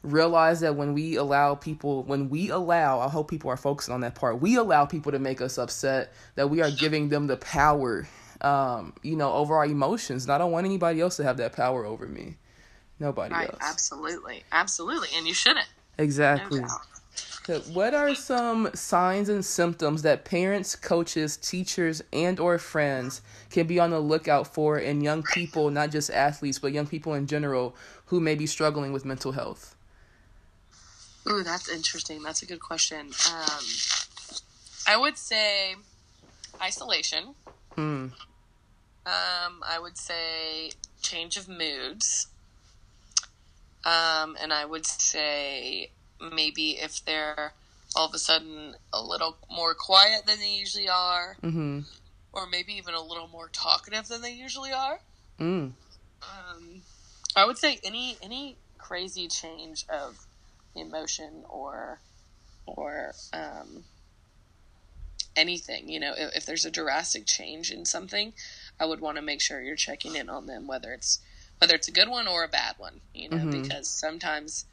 [0.03, 4.01] realize that when we allow people when we allow i hope people are focusing on
[4.01, 7.35] that part we allow people to make us upset that we are giving them the
[7.37, 8.07] power
[8.39, 10.23] um, you know over our emotions.
[10.23, 12.37] And i don't want anybody else to have that power over me
[12.99, 13.59] Nobody right, else.
[13.61, 14.43] Absolutely.
[14.51, 15.09] Absolutely.
[15.15, 15.67] And you shouldn't.
[15.97, 16.61] Exactly.
[16.61, 16.67] No
[17.73, 23.79] what are some signs and symptoms that parents, coaches, teachers, and or friends can be
[23.79, 27.75] on the lookout for in young people, not just athletes, but young people in general
[28.07, 29.75] who may be struggling with mental health?
[31.29, 32.21] Ooh, that's interesting.
[32.21, 33.11] That's a good question.
[33.33, 33.63] Um,
[34.87, 35.75] I would say
[36.61, 37.35] isolation.
[37.75, 38.07] Hmm.
[39.05, 40.71] Um, I would say
[41.01, 42.27] change of moods.
[43.85, 47.53] Um, and I would say maybe if they're
[47.95, 51.79] all of a sudden a little more quiet than they usually are, mm-hmm.
[52.33, 54.99] or maybe even a little more talkative than they usually are.
[55.39, 55.71] Mm.
[56.21, 56.81] Um,
[57.35, 60.25] I would say any any crazy change of
[60.75, 61.99] emotion or
[62.65, 63.83] or um,
[65.35, 65.89] anything.
[65.89, 68.33] You know, if, if there's a drastic change in something,
[68.79, 71.19] I would want to make sure you're checking in on them, whether it's
[71.59, 73.61] whether it's a good one or a bad one, you know, mm-hmm.
[73.61, 74.65] because sometimes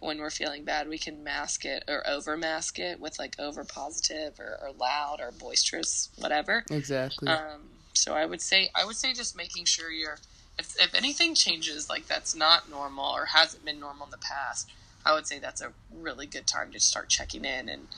[0.00, 3.64] when we're feeling bad, we can mask it or over mask it with like over
[3.64, 6.64] positive or, or loud or boisterous, whatever.
[6.70, 7.28] Exactly.
[7.28, 10.18] Um, so I would say, I would say just making sure you're,
[10.58, 14.70] if, if anything changes, like that's not normal or hasn't been normal in the past,
[15.04, 17.88] I would say that's a really good time to start checking in and,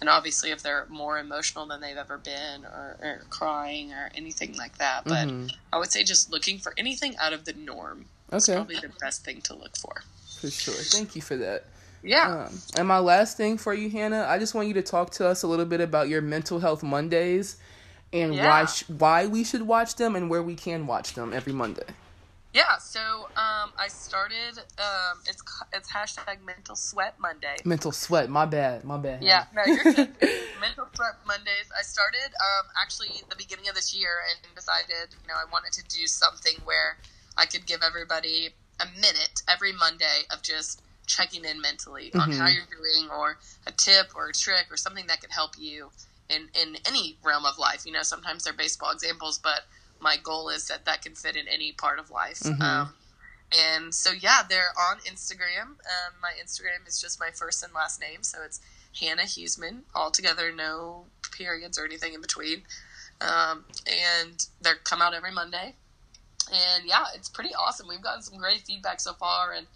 [0.00, 4.56] and obviously if they're more emotional than they've ever been or, or crying or anything
[4.56, 5.46] like that but mm-hmm.
[5.72, 8.36] i would say just looking for anything out of the norm okay.
[8.36, 10.02] is probably the best thing to look for
[10.40, 11.64] for sure thank you for that
[12.02, 15.10] yeah um, and my last thing for you hannah i just want you to talk
[15.10, 17.56] to us a little bit about your mental health mondays
[18.12, 18.48] and yeah.
[18.48, 21.84] why sh- why we should watch them and where we can watch them every monday
[22.52, 24.58] yeah, so um, I started.
[24.78, 25.42] Um, it's
[25.72, 27.56] it's hashtag Mental Sweat Monday.
[27.64, 28.28] Mental Sweat.
[28.28, 28.84] My bad.
[28.84, 29.22] My bad.
[29.22, 29.96] Yeah, no, you're good.
[30.60, 31.70] Mental Sweat Mondays.
[31.78, 35.72] I started um, actually the beginning of this year and decided, you know, I wanted
[35.74, 36.98] to do something where
[37.36, 42.20] I could give everybody a minute every Monday of just checking in mentally mm-hmm.
[42.20, 45.52] on how you're doing, or a tip or a trick or something that could help
[45.56, 45.90] you
[46.28, 47.86] in in any realm of life.
[47.86, 49.62] You know, sometimes they're baseball examples, but
[50.00, 52.40] my goal is that that can fit in any part of life.
[52.40, 52.62] Mm-hmm.
[52.62, 52.94] Um,
[53.52, 55.62] and so, yeah, they're on Instagram.
[55.62, 58.60] Um, my Instagram is just my first and last name, so it's
[58.98, 62.62] Hannah Huesman, all together, no periods or anything in between.
[63.20, 65.74] Um, and they come out every Monday.
[66.52, 67.88] And yeah, it's pretty awesome.
[67.88, 69.66] We've gotten some great feedback so far, and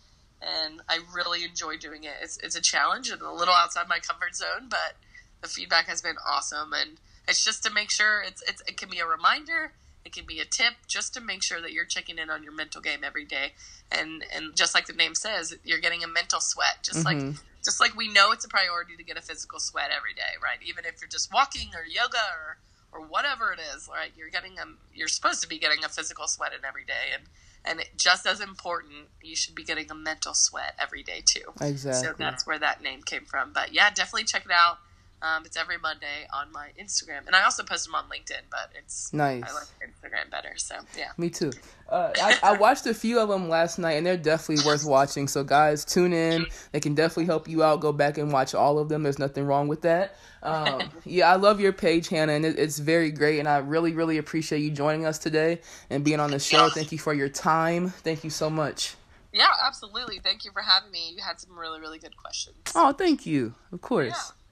[0.43, 2.15] and I really enjoy doing it.
[2.21, 4.97] It's it's a challenge and a little outside my comfort zone, but
[5.41, 6.73] the feedback has been awesome.
[6.73, 6.99] And
[7.29, 9.73] it's just to make sure it's, it's it can be a reminder
[10.05, 12.53] it can be a tip just to make sure that you're checking in on your
[12.53, 13.53] mental game every day.
[13.91, 16.79] And and just like the name says, you're getting a mental sweat.
[16.83, 17.29] Just mm-hmm.
[17.29, 20.37] like just like we know it's a priority to get a physical sweat every day,
[20.43, 20.59] right?
[20.67, 22.59] Even if you're just walking or yoga or
[22.93, 24.13] or whatever it is, right?
[24.17, 27.25] You're getting a you're supposed to be getting a physical sweat in every day and
[27.67, 31.53] and it, just as important, you should be getting a mental sweat every day too.
[31.61, 32.09] Exactly.
[32.09, 33.53] So that's where that name came from.
[33.55, 34.79] But yeah, definitely check it out.
[35.25, 38.43] Um, it's every Monday on my Instagram, and I also post them on LinkedIn.
[38.51, 39.43] But it's nice.
[39.43, 41.13] I like Instagram better, so yeah.
[41.17, 41.51] Me too.
[41.89, 45.27] Uh, I, I, watched a few of them last night, and they're definitely worth watching.
[45.27, 46.47] So guys, tune in.
[46.73, 47.81] They can definitely help you out.
[47.81, 49.03] Go back and watch all of them.
[49.03, 50.17] There's nothing wrong with that.
[50.43, 53.39] Um, yeah, I love your page, Hannah, and it, it's very great.
[53.39, 56.69] And I really, really appreciate you joining us today and being on the show.
[56.69, 57.89] Thank you for your time.
[57.89, 58.95] Thank you so much.
[59.33, 60.21] Yeah, absolutely.
[60.21, 61.15] Thank you for having me.
[61.17, 62.57] You had some really, really good questions.
[62.75, 63.55] Oh, thank you.
[63.73, 64.13] Of course.
[64.15, 64.44] Yeah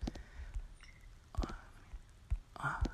[2.65, 2.92] are.